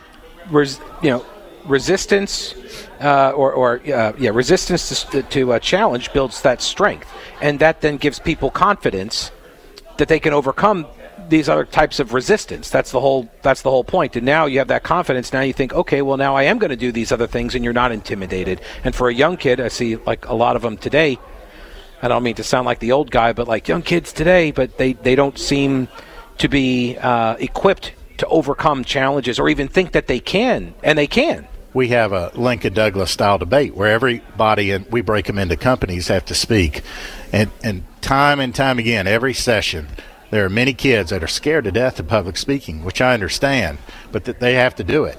res, 0.50 0.80
you 1.02 1.10
know, 1.10 1.24
resistance 1.64 2.54
uh, 3.00 3.30
or, 3.32 3.52
or 3.52 3.80
uh, 3.92 4.12
yeah, 4.18 4.30
resistance 4.30 5.04
to, 5.04 5.22
to 5.22 5.52
a 5.52 5.60
challenge 5.60 6.12
builds 6.12 6.42
that 6.42 6.62
strength, 6.62 7.08
and 7.42 7.58
that 7.58 7.80
then 7.82 7.96
gives 7.98 8.18
people 8.18 8.50
confidence 8.50 9.30
that 9.98 10.08
they 10.08 10.18
can 10.20 10.32
overcome 10.32 10.86
these 11.28 11.48
other 11.48 11.64
types 11.64 11.98
of 11.98 12.14
resistance. 12.14 12.70
That's 12.70 12.92
the 12.92 13.00
whole. 13.00 13.28
That's 13.42 13.62
the 13.62 13.70
whole 13.70 13.84
point. 13.84 14.14
And 14.16 14.24
now 14.24 14.46
you 14.46 14.58
have 14.58 14.68
that 14.68 14.82
confidence. 14.84 15.32
Now 15.32 15.40
you 15.40 15.52
think, 15.52 15.72
okay, 15.74 16.00
well, 16.02 16.16
now 16.16 16.36
I 16.36 16.44
am 16.44 16.58
going 16.58 16.70
to 16.70 16.76
do 16.76 16.92
these 16.92 17.10
other 17.12 17.26
things, 17.26 17.54
and 17.54 17.64
you're 17.64 17.72
not 17.72 17.90
intimidated. 17.92 18.60
And 18.84 18.94
for 18.94 19.08
a 19.08 19.14
young 19.14 19.36
kid, 19.36 19.60
I 19.60 19.68
see 19.68 19.96
like 19.96 20.26
a 20.28 20.34
lot 20.34 20.56
of 20.56 20.62
them 20.62 20.76
today. 20.76 21.18
I 22.02 22.08
don't 22.08 22.22
mean 22.22 22.34
to 22.36 22.44
sound 22.44 22.66
like 22.66 22.78
the 22.80 22.92
old 22.92 23.10
guy, 23.10 23.32
but 23.32 23.48
like 23.48 23.68
young 23.68 23.82
kids 23.82 24.12
today, 24.12 24.50
but 24.50 24.76
they, 24.78 24.92
they 24.94 25.14
don't 25.14 25.38
seem 25.38 25.88
to 26.38 26.48
be 26.48 26.96
uh, 26.98 27.36
equipped 27.38 27.92
to 28.18 28.26
overcome 28.26 28.84
challenges 28.84 29.38
or 29.38 29.48
even 29.48 29.68
think 29.68 29.92
that 29.92 30.06
they 30.06 30.20
can, 30.20 30.74
and 30.82 30.98
they 30.98 31.06
can. 31.06 31.46
we 31.74 31.88
have 31.88 32.12
a 32.12 32.30
Lincoln 32.34 32.72
Douglas 32.72 33.10
style 33.10 33.36
debate 33.38 33.74
where 33.74 33.92
everybody 33.92 34.70
and 34.70 34.86
we 34.90 35.02
break 35.02 35.26
them 35.26 35.38
into 35.38 35.56
companies 35.56 36.08
have 36.08 36.24
to 36.26 36.34
speak, 36.34 36.82
and 37.32 37.50
and 37.62 37.84
time 38.00 38.40
and 38.40 38.54
time 38.54 38.78
again, 38.78 39.06
every 39.06 39.34
session, 39.34 39.86
there 40.30 40.44
are 40.44 40.48
many 40.48 40.72
kids 40.72 41.10
that 41.10 41.22
are 41.22 41.28
scared 41.28 41.64
to 41.64 41.72
death 41.72 42.00
of 42.00 42.08
public 42.08 42.36
speaking, 42.38 42.84
which 42.84 43.00
I 43.02 43.12
understand, 43.12 43.78
but 44.12 44.24
that 44.24 44.40
they 44.40 44.54
have 44.54 44.74
to 44.76 44.84
do 44.84 45.04
it, 45.04 45.18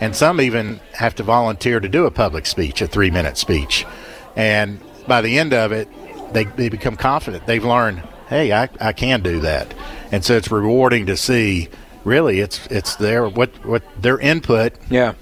and 0.00 0.16
some 0.16 0.40
even 0.40 0.80
have 0.94 1.14
to 1.16 1.22
volunteer 1.22 1.78
to 1.78 1.88
do 1.88 2.06
a 2.06 2.10
public 2.10 2.46
speech, 2.46 2.82
a 2.82 2.88
three 2.88 3.10
minute 3.10 3.36
speech, 3.38 3.86
and 4.34 4.80
by 5.06 5.20
the 5.20 5.38
end 5.38 5.52
of 5.52 5.70
it, 5.70 5.88
they 6.34 6.44
they 6.44 6.68
become 6.68 6.96
confident. 6.96 7.46
They've 7.46 7.64
learned, 7.64 8.02
hey, 8.28 8.52
I 8.52 8.68
I 8.80 8.92
can 8.92 9.22
do 9.22 9.40
that, 9.40 9.72
and 10.12 10.22
so 10.24 10.36
it's 10.36 10.50
rewarding 10.50 11.06
to 11.06 11.16
see. 11.16 11.68
Really, 12.04 12.40
it's 12.40 12.66
it's 12.66 12.96
their 12.96 13.26
what 13.28 13.48
what 13.64 13.82
their 14.02 14.18
input 14.18 14.74
Yeah. 14.90 15.14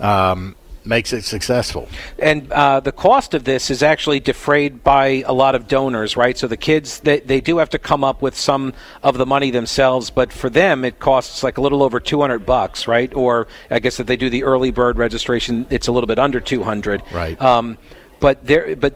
um, 0.00 0.56
makes 0.84 1.12
it 1.12 1.22
successful. 1.22 1.88
And 2.18 2.52
uh, 2.52 2.80
the 2.80 2.90
cost 2.92 3.32
of 3.34 3.44
this 3.44 3.70
is 3.70 3.82
actually 3.82 4.20
defrayed 4.20 4.82
by 4.84 5.22
a 5.26 5.32
lot 5.32 5.54
of 5.54 5.66
donors, 5.68 6.14
right? 6.16 6.36
So 6.36 6.46
the 6.46 6.58
kids, 6.58 7.00
they, 7.00 7.20
they 7.20 7.40
do 7.40 7.56
have 7.58 7.70
to 7.70 7.78
come 7.78 8.04
up 8.04 8.20
with 8.20 8.36
some 8.36 8.74
of 9.02 9.16
the 9.16 9.24
money 9.24 9.50
themselves, 9.50 10.10
but 10.10 10.30
for 10.30 10.50
them, 10.50 10.84
it 10.84 10.98
costs 10.98 11.42
like 11.42 11.56
a 11.56 11.62
little 11.62 11.82
over 11.82 12.00
200 12.00 12.44
bucks, 12.44 12.86
right? 12.86 13.14
Or 13.14 13.46
I 13.70 13.78
guess 13.78 13.98
if 13.98 14.06
they 14.06 14.16
do 14.16 14.28
the 14.28 14.44
early 14.44 14.72
bird 14.72 14.98
registration, 14.98 15.66
it's 15.70 15.86
a 15.88 15.92
little 15.92 16.06
bit 16.08 16.18
under 16.18 16.38
200. 16.40 17.00
Right. 17.12 17.40
Um, 17.40 17.78
but 18.20 18.44
there, 18.44 18.74
but. 18.76 18.94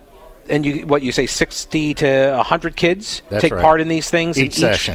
And 0.48 0.64
you, 0.64 0.86
what 0.86 1.02
you 1.02 1.12
say, 1.12 1.26
sixty 1.26 1.94
to 1.94 2.42
hundred 2.42 2.76
kids 2.76 3.22
That's 3.28 3.42
take 3.42 3.52
right. 3.52 3.62
part 3.62 3.80
in 3.80 3.88
these 3.88 4.10
things 4.10 4.38
in 4.38 4.46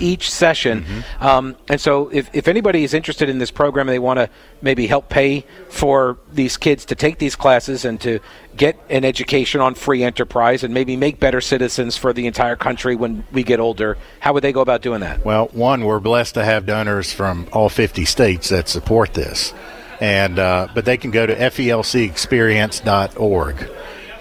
Each 0.01 0.31
session. 0.31 0.83
Mm-hmm. 0.83 1.25
Um, 1.25 1.55
and 1.69 1.79
so 1.79 2.09
if, 2.09 2.29
if 2.33 2.47
anybody 2.47 2.83
is 2.83 2.93
interested 2.93 3.29
in 3.29 3.37
this 3.37 3.51
program, 3.51 3.87
and 3.87 3.93
they 3.93 3.99
want 3.99 4.19
to 4.19 4.29
maybe 4.61 4.87
help 4.87 5.09
pay 5.09 5.45
for 5.69 6.17
these 6.31 6.57
kids 6.57 6.85
to 6.85 6.95
take 6.95 7.19
these 7.19 7.35
classes 7.35 7.85
and 7.85 7.99
to 8.01 8.19
get 8.55 8.79
an 8.89 9.05
education 9.05 9.61
on 9.61 9.75
free 9.75 10.03
enterprise 10.03 10.63
and 10.63 10.73
maybe 10.73 10.95
make 10.95 11.19
better 11.19 11.41
citizens 11.41 11.97
for 11.97 12.13
the 12.13 12.25
entire 12.27 12.55
country 12.55 12.95
when 12.95 13.25
we 13.31 13.43
get 13.43 13.59
older. 13.59 13.97
How 14.19 14.33
would 14.33 14.43
they 14.43 14.53
go 14.53 14.61
about 14.61 14.81
doing 14.81 15.01
that? 15.01 15.25
Well, 15.25 15.49
one, 15.53 15.85
we're 15.85 15.99
blessed 15.99 16.35
to 16.35 16.45
have 16.45 16.65
donors 16.65 17.11
from 17.11 17.47
all 17.51 17.69
50 17.69 18.05
states 18.05 18.49
that 18.49 18.69
support 18.69 19.13
this. 19.13 19.53
And 19.99 20.39
uh, 20.39 20.69
but 20.73 20.85
they 20.85 20.97
can 20.97 21.11
go 21.11 21.25
to 21.25 21.35
felcexperience.org, 21.35 23.69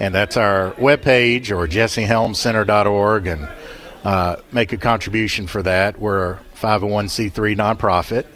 and 0.02 0.12
that's 0.12 0.36
our 0.36 0.72
webpage 0.72 1.50
or 1.50 1.68
jessehelmcenter.org, 1.68 3.28
and 3.28 3.48
uh, 4.02 4.36
make 4.50 4.72
a 4.72 4.76
contribution 4.76 5.46
for 5.46 5.62
that. 5.62 5.96
We're 6.00 6.32
a 6.32 6.40
501c3 6.56 7.56
nonprofit, 7.56 8.26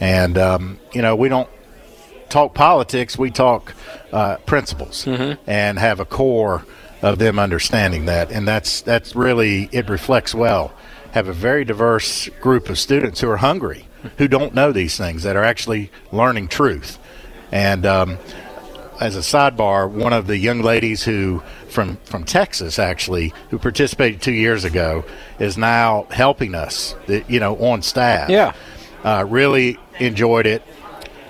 and 0.00 0.36
um, 0.36 0.80
you 0.92 1.00
know 1.00 1.14
we 1.14 1.28
don't 1.28 1.48
talk 2.28 2.54
politics. 2.54 3.16
We 3.16 3.30
talk 3.30 3.72
uh, 4.10 4.38
principles 4.38 5.06
and 5.46 5.78
have 5.78 6.00
a 6.00 6.04
core 6.04 6.64
of 7.02 7.20
them 7.20 7.38
understanding 7.38 8.06
that, 8.06 8.32
and 8.32 8.46
that's 8.46 8.80
that's 8.80 9.14
really 9.14 9.68
it 9.70 9.88
reflects 9.88 10.34
well. 10.34 10.74
Have 11.12 11.28
a 11.28 11.32
very 11.32 11.64
diverse 11.64 12.30
group 12.40 12.68
of 12.68 12.80
students 12.80 13.20
who 13.20 13.30
are 13.30 13.36
hungry, 13.36 13.86
who 14.18 14.26
don't 14.26 14.54
know 14.54 14.72
these 14.72 14.96
things, 14.96 15.22
that 15.22 15.36
are 15.36 15.44
actually 15.44 15.92
learning 16.10 16.48
truth. 16.48 16.98
And 17.52 17.86
um, 17.86 18.18
as 19.02 19.16
a 19.16 19.20
sidebar, 19.20 19.90
one 19.90 20.12
of 20.12 20.28
the 20.28 20.38
young 20.38 20.60
ladies 20.60 21.02
who 21.02 21.42
from 21.68 21.96
from 22.04 22.22
Texas 22.24 22.78
actually 22.78 23.34
who 23.50 23.58
participated 23.58 24.22
two 24.22 24.32
years 24.32 24.64
ago 24.64 25.04
is 25.40 25.58
now 25.58 26.06
helping 26.10 26.54
us, 26.54 26.94
you 27.28 27.40
know, 27.40 27.56
on 27.56 27.82
staff. 27.82 28.30
Yeah. 28.30 28.52
uh, 29.02 29.26
really 29.28 29.78
enjoyed 29.98 30.46
it. 30.46 30.62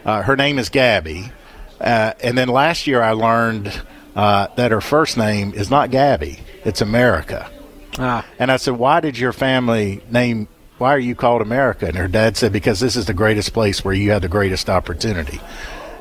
Uh, 0.04 0.22
her 0.22 0.36
name 0.36 0.58
is 0.58 0.68
Gabby, 0.68 1.32
uh, 1.80 2.12
and 2.22 2.36
then 2.36 2.48
last 2.48 2.86
year 2.86 3.00
I 3.00 3.12
learned 3.12 3.72
uh, 4.14 4.48
that 4.56 4.70
her 4.70 4.82
first 4.82 5.16
name 5.16 5.54
is 5.54 5.70
not 5.70 5.90
Gabby; 5.90 6.40
it's 6.64 6.82
America. 6.82 7.50
Ah. 7.98 8.26
And 8.38 8.52
I 8.52 8.58
said, 8.58 8.74
"Why 8.74 9.00
did 9.00 9.16
your 9.18 9.32
family 9.32 10.02
name? 10.10 10.46
Why 10.76 10.94
are 10.94 10.98
you 10.98 11.14
called 11.14 11.40
America?" 11.40 11.86
And 11.86 11.96
her 11.96 12.08
dad 12.08 12.36
said, 12.36 12.52
"Because 12.52 12.80
this 12.80 12.96
is 12.96 13.06
the 13.06 13.14
greatest 13.14 13.54
place 13.54 13.82
where 13.82 13.94
you 13.94 14.10
have 14.10 14.20
the 14.20 14.28
greatest 14.28 14.68
opportunity." 14.68 15.40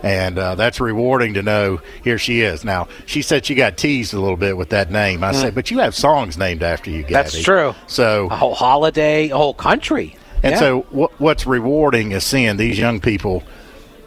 And 0.04 0.40
uh, 0.40 0.56
that's 0.56 0.80
rewarding 0.80 1.36
to 1.36 1.44
know. 1.44 1.80
Here 2.04 2.18
she 2.18 2.42
is. 2.42 2.64
Now 2.66 2.88
she 3.06 3.22
said 3.22 3.46
she 3.46 3.54
got 3.56 3.78
teased 3.78 4.14
a 4.14 4.20
little 4.20 4.38
bit 4.38 4.58
with 4.58 4.70
that 4.70 4.90
name. 4.92 5.24
I 5.24 5.32
said, 5.32 5.54
"But 5.54 5.70
you 5.70 5.80
have 5.80 5.94
songs 5.96 6.38
named 6.38 6.64
after 6.64 6.90
you, 6.90 7.02
Gabby." 7.04 7.14
That's 7.14 7.42
true. 7.44 7.76
So 7.88 8.28
A 8.32 8.36
whole 8.36 8.56
holiday, 8.56 9.30
a 9.30 9.38
whole 9.38 9.54
country. 9.54 10.16
and 10.44 10.54
Yeah. 10.54 10.60
so, 10.60 10.82
what, 10.90 11.12
what's 11.20 11.46
rewarding 11.46 12.14
is 12.14 12.24
seeing 12.24 12.58
these 12.58 12.80
young 12.80 13.00
people 13.00 13.44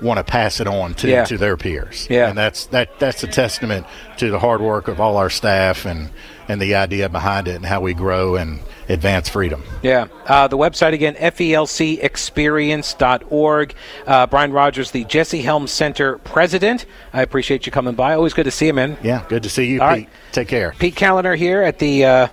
want 0.02 0.18
to 0.18 0.24
pass 0.24 0.60
it 0.60 0.66
on 0.66 0.92
to, 0.94 1.08
Yeah. 1.08 1.24
to 1.24 1.38
their 1.38 1.56
peers. 1.56 2.06
Yeah. 2.10 2.28
and 2.28 2.36
that's 2.38 2.66
that 2.66 2.98
that's 2.98 3.22
a 3.22 3.26
testament 3.26 3.86
to 4.18 4.30
the 4.30 4.38
hard 4.38 4.60
work 4.60 4.88
of 4.88 5.00
all 5.00 5.16
our 5.16 5.30
staff 5.30 5.86
and 5.86 6.10
and 6.48 6.60
the 6.60 6.74
idea 6.74 7.08
behind 7.08 7.48
it 7.48 7.54
and 7.56 7.64
how 7.64 7.80
we 7.80 7.94
grow 7.94 8.36
and 8.36 8.58
advance 8.90 9.30
freedom. 9.30 9.62
Yeah. 9.82 10.08
Uh, 10.26 10.46
the 10.46 10.58
website 10.58 10.92
again, 10.92 11.14
felcexperience.org. 11.14 13.74
Uh, 14.06 14.26
Brian 14.26 14.52
Rogers, 14.52 14.90
the 14.90 15.04
Jesse 15.04 15.40
Helms 15.42 15.70
Center 15.72 16.18
president. 16.18 16.84
I 17.12 17.22
appreciate 17.22 17.66
you 17.66 17.72
coming 17.72 17.94
by. 17.94 18.14
Always 18.14 18.34
good 18.34 18.44
to 18.44 18.50
see 18.50 18.66
you, 18.66 18.74
man. 18.74 18.96
Yeah, 19.02 19.24
good 19.28 19.42
to 19.44 19.48
see 19.48 19.66
you, 19.66 19.80
All 19.80 19.88
Pete. 19.94 20.06
right. 20.06 20.08
Take 20.32 20.48
care. 20.48 20.74
Pete 20.78 20.94
Kaliner 20.96 21.36
here 21.36 21.62
at 21.62 21.78
the 21.78 22.04
uh, 22.04 22.28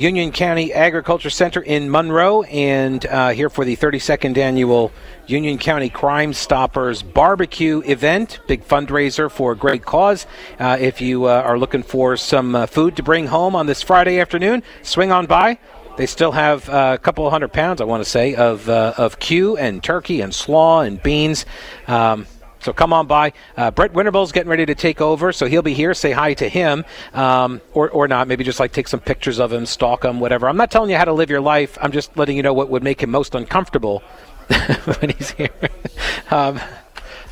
Union 0.00 0.32
County 0.32 0.72
Agriculture 0.72 1.28
Center 1.28 1.60
in 1.60 1.90
Monroe, 1.90 2.42
and 2.44 3.04
uh, 3.04 3.28
here 3.32 3.50
for 3.50 3.66
the 3.66 3.76
32nd 3.76 4.38
annual 4.38 4.90
Union 5.26 5.58
County 5.58 5.90
Crime 5.90 6.32
Stoppers 6.32 7.02
Barbecue 7.02 7.82
event. 7.84 8.40
Big 8.46 8.64
fundraiser 8.64 9.30
for 9.30 9.52
a 9.52 9.54
great 9.54 9.84
cause. 9.84 10.26
Uh, 10.58 10.78
if 10.80 11.02
you 11.02 11.26
uh, 11.26 11.42
are 11.44 11.58
looking 11.58 11.82
for 11.82 12.16
some 12.16 12.54
uh, 12.54 12.64
food 12.64 12.96
to 12.96 13.02
bring 13.02 13.26
home 13.26 13.54
on 13.54 13.66
this 13.66 13.82
Friday 13.82 14.18
afternoon, 14.18 14.62
swing 14.80 15.12
on 15.12 15.26
by. 15.26 15.58
They 15.98 16.06
still 16.06 16.32
have 16.32 16.66
uh, 16.70 16.92
a 16.94 16.98
couple 16.98 17.28
hundred 17.28 17.52
pounds, 17.52 17.82
I 17.82 17.84
want 17.84 18.02
to 18.02 18.08
say, 18.08 18.34
of 18.34 18.70
uh, 18.70 18.94
of 18.96 19.18
Q 19.18 19.58
and 19.58 19.84
turkey 19.84 20.22
and 20.22 20.34
slaw 20.34 20.80
and 20.80 21.02
beans. 21.02 21.44
Um, 21.86 22.26
so 22.60 22.72
come 22.72 22.92
on 22.92 23.06
by. 23.06 23.32
Uh, 23.56 23.70
Brett 23.70 23.92
Winterble's 23.92 24.32
getting 24.32 24.50
ready 24.50 24.66
to 24.66 24.74
take 24.74 25.00
over, 25.00 25.32
so 25.32 25.46
he'll 25.46 25.62
be 25.62 25.74
here. 25.74 25.94
Say 25.94 26.12
hi 26.12 26.34
to 26.34 26.48
him, 26.48 26.84
um, 27.14 27.60
or 27.72 27.90
or 27.90 28.06
not. 28.06 28.28
Maybe 28.28 28.44
just 28.44 28.60
like 28.60 28.72
take 28.72 28.88
some 28.88 29.00
pictures 29.00 29.40
of 29.40 29.52
him, 29.52 29.66
stalk 29.66 30.04
him, 30.04 30.20
whatever. 30.20 30.48
I'm 30.48 30.56
not 30.56 30.70
telling 30.70 30.90
you 30.90 30.96
how 30.96 31.06
to 31.06 31.12
live 31.12 31.30
your 31.30 31.40
life. 31.40 31.78
I'm 31.80 31.92
just 31.92 32.16
letting 32.16 32.36
you 32.36 32.42
know 32.42 32.52
what 32.52 32.68
would 32.68 32.82
make 32.82 33.02
him 33.02 33.10
most 33.10 33.34
uncomfortable 33.34 34.02
when 34.98 35.10
he's 35.10 35.30
here. 35.30 35.50
um, 36.30 36.60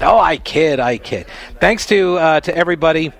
no, 0.00 0.18
I 0.18 0.38
kid, 0.38 0.80
I 0.80 0.98
kid. 0.98 1.26
Thanks 1.60 1.86
to 1.86 2.16
uh, 2.16 2.40
to 2.40 2.56
everybody. 2.56 3.12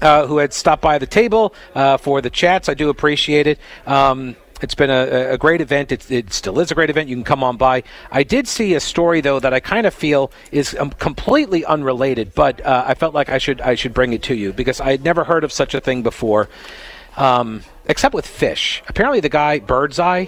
Uh, 0.00 0.28
who 0.28 0.38
had 0.38 0.52
stopped 0.52 0.80
by 0.80 0.96
the 0.96 1.08
table 1.08 1.52
uh, 1.74 1.96
for 1.96 2.20
the 2.20 2.30
chats. 2.30 2.68
I 2.68 2.74
do 2.74 2.88
appreciate 2.88 3.48
it. 3.48 3.58
Um, 3.84 4.36
it's 4.62 4.74
been 4.74 4.90
a, 4.90 5.32
a 5.32 5.38
great 5.38 5.60
event. 5.60 5.92
It, 5.92 6.10
it 6.10 6.32
still 6.32 6.58
is 6.60 6.70
a 6.70 6.74
great 6.74 6.90
event. 6.90 7.08
You 7.08 7.16
can 7.16 7.24
come 7.24 7.44
on 7.44 7.56
by. 7.56 7.82
I 8.10 8.22
did 8.22 8.48
see 8.48 8.74
a 8.74 8.80
story 8.80 9.20
though 9.20 9.40
that 9.40 9.52
I 9.52 9.60
kind 9.60 9.86
of 9.86 9.94
feel 9.94 10.30
is 10.52 10.74
um, 10.76 10.90
completely 10.90 11.64
unrelated, 11.64 12.34
but 12.34 12.64
uh, 12.64 12.84
I 12.86 12.94
felt 12.94 13.14
like 13.14 13.28
I 13.28 13.38
should 13.38 13.60
I 13.60 13.74
should 13.74 13.94
bring 13.94 14.12
it 14.12 14.22
to 14.24 14.34
you 14.34 14.52
because 14.52 14.80
I 14.80 14.90
had 14.90 15.04
never 15.04 15.24
heard 15.24 15.44
of 15.44 15.52
such 15.52 15.74
a 15.74 15.80
thing 15.80 16.02
before, 16.02 16.48
um, 17.16 17.62
except 17.86 18.14
with 18.14 18.26
fish. 18.26 18.82
Apparently, 18.88 19.20
the 19.20 19.28
guy 19.28 19.58
Birdseye 19.60 20.26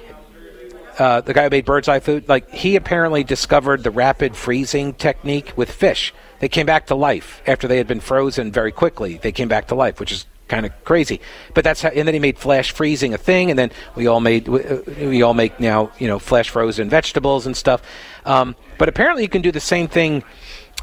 uh, 1.01 1.21
the 1.23 1.33
guy 1.33 1.45
who 1.45 1.51
made 1.51 1.65
bird's 1.65 1.89
eye 1.89 1.99
food, 1.99 2.29
like 2.29 2.51
he 2.51 2.77
apparently 2.77 3.25
discovered 3.25 3.83
the 3.83 3.91
rapid 3.91 4.37
freezing 4.37 4.93
technique 4.93 5.53
with 5.57 5.71
fish. 5.71 6.13
They 6.41 6.49
came 6.49 6.67
back 6.67 6.87
to 6.87 6.95
life 6.95 7.43
after 7.47 7.67
they 7.67 7.79
had 7.79 7.87
been 7.87 8.01
frozen 8.01 8.53
very 8.53 8.71
quickly. 8.71 9.17
They 9.17 9.33
came 9.33 9.49
back 9.49 9.69
to 9.69 9.75
life, 9.75 9.99
which 9.99 10.13
is 10.13 10.27
kind 10.51 10.67
of 10.67 10.85
crazy. 10.85 11.21
But 11.55 11.65
that's 11.65 11.81
how, 11.81 11.89
and 11.89 12.07
then 12.07 12.13
he 12.13 12.21
made 12.21 12.39
flash 12.39 12.73
freezing 12.73 13.15
a 13.15 13.19
thing, 13.19 13.49
and 13.51 13.59
then 13.59 13.71
we 13.95 14.07
all 14.07 14.21
made 14.21 14.49
we, 14.49 14.63
uh, 14.63 14.79
we 14.99 15.23
all 15.23 15.33
make 15.33 15.59
now 15.59 15.91
you 15.99 16.09
know 16.09 16.19
flash 16.19 16.51
frozen 16.51 16.91
vegetables 16.91 17.47
and 17.47 17.57
stuff. 17.57 17.83
Um, 18.27 18.55
but 18.77 18.89
apparently, 18.89 19.23
you 19.23 19.31
can 19.31 19.41
do 19.41 19.53
the 19.53 19.61
same 19.61 19.89
thing 19.89 20.23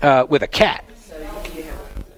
uh, 0.01 0.25
with 0.27 0.41
a 0.41 0.47
cat. 0.47 0.83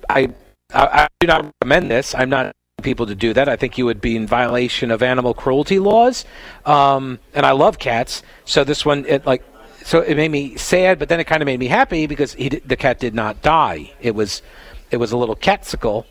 I, 0.10 0.30
I 0.74 0.86
I 1.04 1.08
do 1.20 1.28
not 1.28 1.46
recommend 1.62 1.92
this. 1.92 2.16
I'm 2.16 2.30
not 2.30 2.56
people 2.82 3.06
to 3.08 3.16
do 3.16 3.34
that. 3.34 3.50
I 3.50 3.58
think 3.58 3.78
you 3.78 3.86
would 3.86 4.00
be 4.00 4.16
in 4.16 4.26
violation 4.26 4.92
of 4.92 5.04
animal 5.04 5.34
cruelty 5.34 5.80
laws. 5.80 6.24
Um, 6.66 7.20
and 7.34 7.46
I 7.46 7.52
love 7.52 7.80
cats, 7.80 8.24
so 8.46 8.64
this 8.64 8.86
one 8.86 9.06
it 9.06 9.26
like 9.26 9.44
so 9.84 10.02
it 10.02 10.16
made 10.16 10.32
me 10.32 10.56
sad, 10.56 11.00
but 11.00 11.10
then 11.10 11.20
it 11.20 11.26
kind 11.26 11.42
of 11.42 11.48
made 11.48 11.60
me 11.60 11.68
happy 11.68 12.06
because 12.06 12.34
he 12.34 12.50
the 12.50 12.78
cat 12.78 13.00
did 13.00 13.14
not 13.14 13.42
die. 13.42 13.92
It 14.02 14.14
was 14.16 14.42
it 14.92 14.98
was 14.98 15.12
a 15.12 15.18
little 15.18 15.36
catsicle. 15.36 16.06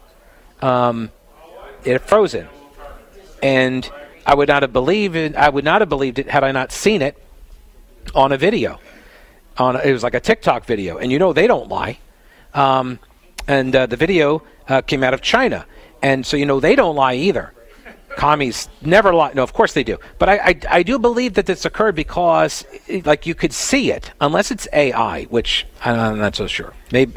Um, 0.61 1.11
it 1.84 2.00
frozen, 2.02 2.48
and 3.42 3.90
I 4.26 4.34
would 4.34 4.48
not 4.48 4.62
have 4.62 4.72
believed 4.72 5.16
it. 5.16 5.34
I 5.34 5.48
would 5.48 5.64
not 5.64 5.80
have 5.80 5.88
believed 5.88 6.18
it 6.18 6.28
had 6.28 6.44
I 6.44 6.52
not 6.52 6.72
seen 6.72 7.02
it 7.02 7.16
on 8.14 8.32
a 8.32 8.36
video. 8.36 8.80
On 9.56 9.74
a, 9.74 9.80
it 9.80 9.92
was 9.92 10.02
like 10.02 10.14
a 10.14 10.20
TikTok 10.20 10.64
video, 10.64 10.98
and 10.98 11.10
you 11.10 11.18
know 11.18 11.32
they 11.32 11.46
don't 11.46 11.68
lie. 11.68 11.98
Um, 12.54 12.98
and 13.46 13.74
uh, 13.74 13.86
the 13.86 13.96
video 13.96 14.42
uh, 14.68 14.82
came 14.82 15.02
out 15.02 15.14
of 15.14 15.22
China, 15.22 15.66
and 16.02 16.24
so 16.24 16.36
you 16.36 16.46
know 16.46 16.60
they 16.60 16.76
don't 16.76 16.94
lie 16.96 17.14
either. 17.14 17.52
Commies 18.16 18.68
never 18.82 19.14
lie. 19.14 19.32
No, 19.32 19.42
of 19.42 19.52
course 19.52 19.74
they 19.74 19.84
do. 19.84 19.98
But 20.18 20.28
I, 20.28 20.38
I, 20.38 20.60
I 20.70 20.82
do 20.82 20.98
believe 20.98 21.34
that 21.34 21.46
this 21.46 21.64
occurred 21.64 21.94
because, 21.94 22.64
like, 23.04 23.26
you 23.26 23.34
could 23.34 23.52
see 23.52 23.92
it, 23.92 24.10
unless 24.20 24.50
it's 24.50 24.66
AI, 24.72 25.24
which 25.24 25.66
I'm 25.84 26.18
not 26.18 26.34
so 26.34 26.46
sure. 26.48 26.72
Maybe. 26.90 27.12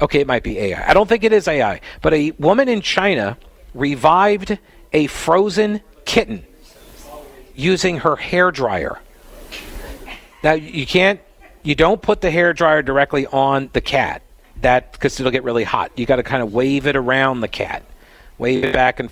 Okay, 0.00 0.20
it 0.20 0.26
might 0.26 0.42
be 0.42 0.58
AI. 0.58 0.88
I 0.88 0.94
don't 0.94 1.08
think 1.08 1.24
it 1.24 1.32
is 1.32 1.48
AI. 1.48 1.80
But 2.02 2.14
a 2.14 2.30
woman 2.32 2.68
in 2.68 2.80
China 2.80 3.36
revived 3.74 4.58
a 4.92 5.06
frozen 5.08 5.80
kitten 6.04 6.46
using 7.54 7.98
her 7.98 8.16
hair 8.16 8.50
dryer. 8.50 9.00
Now 10.42 10.52
you 10.52 10.86
can't, 10.86 11.20
you 11.62 11.74
don't 11.74 12.00
put 12.00 12.20
the 12.20 12.30
hair 12.30 12.52
dryer 12.52 12.82
directly 12.82 13.26
on 13.26 13.70
the 13.72 13.80
cat. 13.80 14.22
That 14.60 14.92
because 14.92 15.18
it'll 15.20 15.32
get 15.32 15.44
really 15.44 15.64
hot. 15.64 15.92
You 15.96 16.06
got 16.06 16.16
to 16.16 16.22
kind 16.22 16.42
of 16.42 16.52
wave 16.52 16.86
it 16.86 16.96
around 16.96 17.40
the 17.40 17.48
cat, 17.48 17.84
wave 18.38 18.64
it 18.64 18.72
back 18.72 18.98
and 18.98 19.10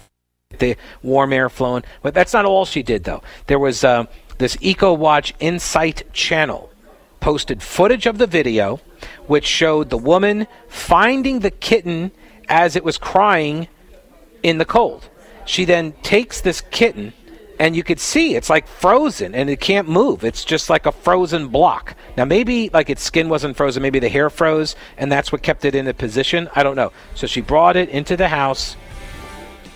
the 0.59 0.77
warm 1.03 1.33
air 1.33 1.49
flowing. 1.49 1.85
But 2.03 2.14
that's 2.14 2.33
not 2.33 2.44
all 2.44 2.64
she 2.64 2.83
did 2.83 3.05
though. 3.05 3.22
There 3.46 3.59
was 3.59 3.85
uh, 3.85 4.07
this 4.38 4.57
EcoWatch 4.57 5.33
Insight 5.38 6.12
channel 6.12 6.70
posted 7.27 7.61
footage 7.61 8.07
of 8.07 8.19
the 8.19 8.27
video, 8.29 8.79
which 9.27 9.45
showed 9.45 9.91
the 9.91 9.99
woman 9.99 10.47
finding 10.69 11.41
the 11.41 11.51
kitten 11.51 12.12
as 12.49 12.77
it 12.77 12.85
was 12.85 12.99
crying 12.99 13.67
in 14.45 14.59
the 14.59 14.65
cold. 14.65 15.09
She 15.45 15.65
then 15.65 15.91
takes 16.05 16.41
this 16.41 16.61
kitten, 16.61 17.12
and 17.59 17.75
you 17.75 17.83
could 17.83 17.99
see 17.99 18.37
it's 18.37 18.49
like 18.49 18.69
frozen 18.69 19.35
and 19.35 19.51
it 19.51 19.59
can't 19.59 19.89
move. 19.89 20.23
It's 20.23 20.45
just 20.45 20.71
like 20.71 20.87
a 20.87 20.93
frozen 20.93 21.49
block. 21.49 21.97
Now, 22.17 22.27
maybe 22.27 22.71
like 22.73 22.91
its 22.91 23.03
skin 23.03 23.29
wasn't 23.29 23.57
frozen, 23.57 23.83
maybe 23.83 23.99
the 23.99 24.09
hair 24.09 24.31
froze, 24.31 24.77
and 24.97 25.11
that's 25.11 25.33
what 25.33 25.43
kept 25.43 25.65
it 25.65 25.75
in 25.75 25.89
a 25.89 25.95
position. 25.95 26.49
I 26.55 26.62
don't 26.62 26.77
know. 26.77 26.93
So 27.17 27.27
she 27.27 27.41
brought 27.41 27.75
it 27.75 27.89
into 27.89 28.17
the 28.17 28.29
house 28.29 28.77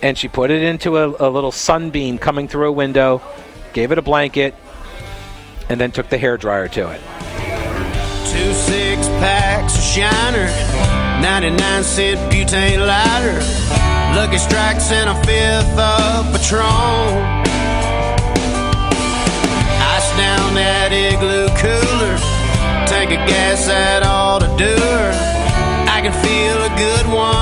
and 0.02 0.16
she 0.16 0.28
put 0.28 0.52
it 0.52 0.62
into 0.62 0.98
a, 0.98 1.28
a 1.28 1.28
little 1.28 1.50
sunbeam 1.50 2.16
coming 2.16 2.46
through 2.46 2.68
a 2.68 2.72
window, 2.72 3.20
gave 3.72 3.90
it 3.90 3.98
a 3.98 4.02
blanket, 4.02 4.54
and 5.68 5.80
then 5.80 5.90
took 5.90 6.08
the 6.10 6.18
hair 6.18 6.36
dryer 6.36 6.68
to 6.68 6.90
it. 6.90 7.00
Two 8.26 8.52
six 8.52 9.08
packs 9.18 9.76
of 9.76 9.82
Shiner, 9.82 10.46
99 11.20 11.82
cent 11.82 12.20
butane 12.30 12.84
lighter, 12.86 13.40
Lucky 14.14 14.38
Strikes 14.38 14.92
and 14.92 15.08
a 15.10 15.14
fifth 15.24 15.78
of 15.78 16.26
Patron. 16.32 17.40
Ice 19.94 20.10
down 20.16 20.54
that 20.54 20.92
igloo 20.92 21.48
cooler, 21.58 22.16
tank 22.86 23.10
of 23.10 23.26
gas 23.26 23.66
that 23.66 24.02
ought 24.04 24.40
to 24.40 24.48
do. 24.56 24.76
I 25.88 26.00
can 26.02 26.12
feel 26.22 26.56
a 26.62 26.72
good 26.76 27.06
one 27.12 27.39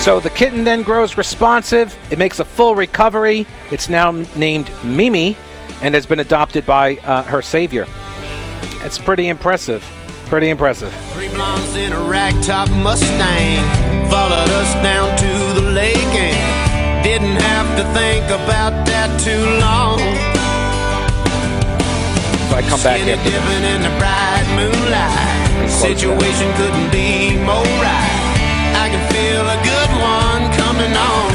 So 0.00 0.18
the 0.18 0.30
kitten 0.30 0.64
then 0.64 0.82
grows 0.82 1.18
responsive. 1.18 1.94
It 2.10 2.18
makes 2.18 2.40
a 2.40 2.44
full 2.44 2.74
recovery. 2.74 3.46
It's 3.70 3.90
now 3.90 4.12
named 4.34 4.70
Mimi 4.82 5.36
and 5.82 5.94
has 5.94 6.06
been 6.06 6.20
adopted 6.20 6.64
by 6.64 6.96
uh, 6.96 7.22
her 7.24 7.42
savior. 7.42 7.86
It's 8.82 8.96
pretty 8.96 9.28
impressive. 9.28 9.84
Pretty 10.24 10.48
impressive. 10.48 10.90
Three 11.12 11.28
blondes 11.28 11.76
in 11.76 11.92
a 11.92 11.96
ragtop 11.96 12.70
Mustang 12.82 13.60
followed 14.10 14.48
us 14.48 14.72
down 14.82 15.16
to 15.18 15.60
the 15.60 15.70
lake 15.70 15.96
and 15.96 17.04
didn't 17.04 17.36
have 17.36 17.68
to 17.76 17.84
think 17.92 18.24
about 18.24 18.86
that 18.86 19.20
too 19.20 19.44
long. 19.60 19.98
So 22.48 22.56
I 22.56 22.62
come 22.62 22.80
back 22.82 22.96
Skinny 22.96 23.12
after 23.12 23.28
this. 23.28 23.74
in 23.74 23.82
the 23.82 23.92
bright 24.00 24.48
moonlight. 24.56 25.68
Situation 25.70 26.50
couldn't 26.56 26.90
be 26.90 27.36
more 27.44 27.64
right. 27.84 28.19
On. 30.88 31.30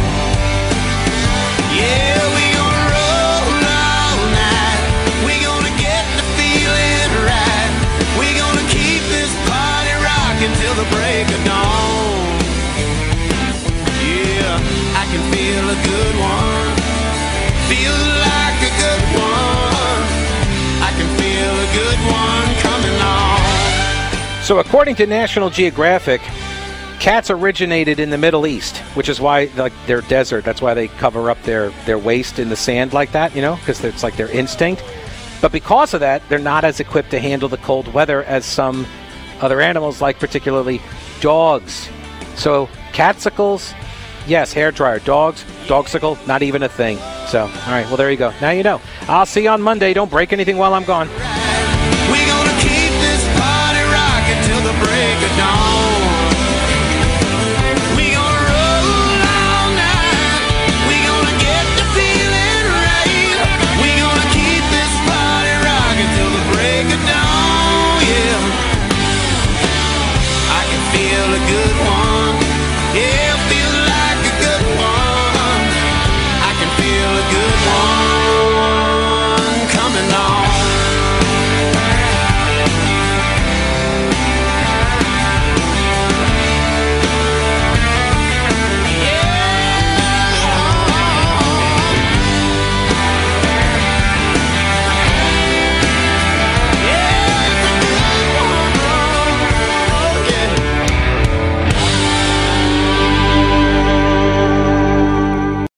Yeah, 1.69 2.17
we 2.33 2.43
gonna 2.57 2.85
roll 2.97 3.61
all 3.61 4.17
night. 4.33 4.81
We 5.21 5.37
gonna 5.37 5.75
get 5.77 6.03
the 6.17 6.25
feeling 6.33 7.11
right. 7.29 7.71
We 8.17 8.33
gonna 8.33 8.65
keep 8.73 9.05
this 9.13 9.29
party 9.45 9.93
rocking 10.01 10.53
till 10.57 10.75
the 10.81 10.87
break 10.89 11.29
of 11.29 11.41
dawn. 11.45 12.41
Yeah, 14.01 14.97
I 14.97 15.05
can 15.13 15.21
feel 15.29 15.65
a 15.69 15.79
good 15.93 16.15
one. 16.17 16.69
Feel 17.69 17.97
like 18.25 18.59
a 18.65 18.73
good 18.81 19.03
one. 19.13 20.01
I 20.81 20.89
can 20.97 21.09
feel 21.21 21.53
a 21.53 21.69
good 21.77 21.99
one 22.09 22.47
coming 22.65 22.97
on. 22.97 23.41
So, 24.43 24.57
according 24.57 24.95
to 24.95 25.05
National 25.05 25.49
Geographic, 25.49 26.21
cats 27.05 27.29
originated 27.29 27.99
in 27.99 28.09
the 28.09 28.17
Middle 28.17 28.47
East, 28.47 28.77
which 28.95 29.09
is 29.09 29.21
why 29.21 29.47
like 29.57 29.73
they're 29.85 30.01
desert. 30.01 30.43
That's 30.43 30.59
why 30.59 30.73
they 30.73 30.87
cover 30.87 31.29
up 31.29 31.39
their 31.43 31.69
their 31.85 31.99
waste 31.99 32.39
in 32.39 32.49
the 32.49 32.55
sand 32.55 32.93
like 32.93 33.11
that, 33.11 33.35
you 33.35 33.43
know, 33.43 33.57
because 33.57 33.83
it's 33.83 34.01
like 34.01 34.17
their 34.17 34.31
instinct. 34.31 34.83
But 35.39 35.51
because 35.51 35.93
of 35.93 35.99
that, 35.99 36.27
they're 36.29 36.39
not 36.39 36.63
as 36.63 36.79
equipped 36.79 37.11
to 37.11 37.19
handle 37.19 37.47
the 37.47 37.57
cold 37.57 37.93
weather 37.93 38.23
as 38.23 38.43
some 38.43 38.87
other 39.39 39.61
animals, 39.61 40.01
like 40.01 40.17
particularly 40.17 40.81
dogs. 41.21 41.89
So, 42.37 42.69
catsicles, 42.91 43.75
yes, 44.25 44.51
hair 44.51 44.71
dryer. 44.71 44.97
Dogs, 44.97 45.45
dogsicle, 45.67 46.17
not 46.25 46.41
even 46.41 46.63
a 46.63 46.69
thing. 46.69 46.97
So, 47.27 47.41
all 47.41 47.47
right, 47.67 47.85
well 47.85 47.97
there 47.97 48.09
you 48.09 48.17
go. 48.17 48.33
Now 48.41 48.49
you 48.49 48.63
know. 48.63 48.81
I'll 49.01 49.27
see 49.27 49.43
you 49.43 49.49
on 49.49 49.61
Monday. 49.61 49.93
Don't 49.93 50.09
break 50.09 50.33
anything 50.33 50.57
while 50.57 50.73
I'm 50.73 50.85
gone. 50.85 51.07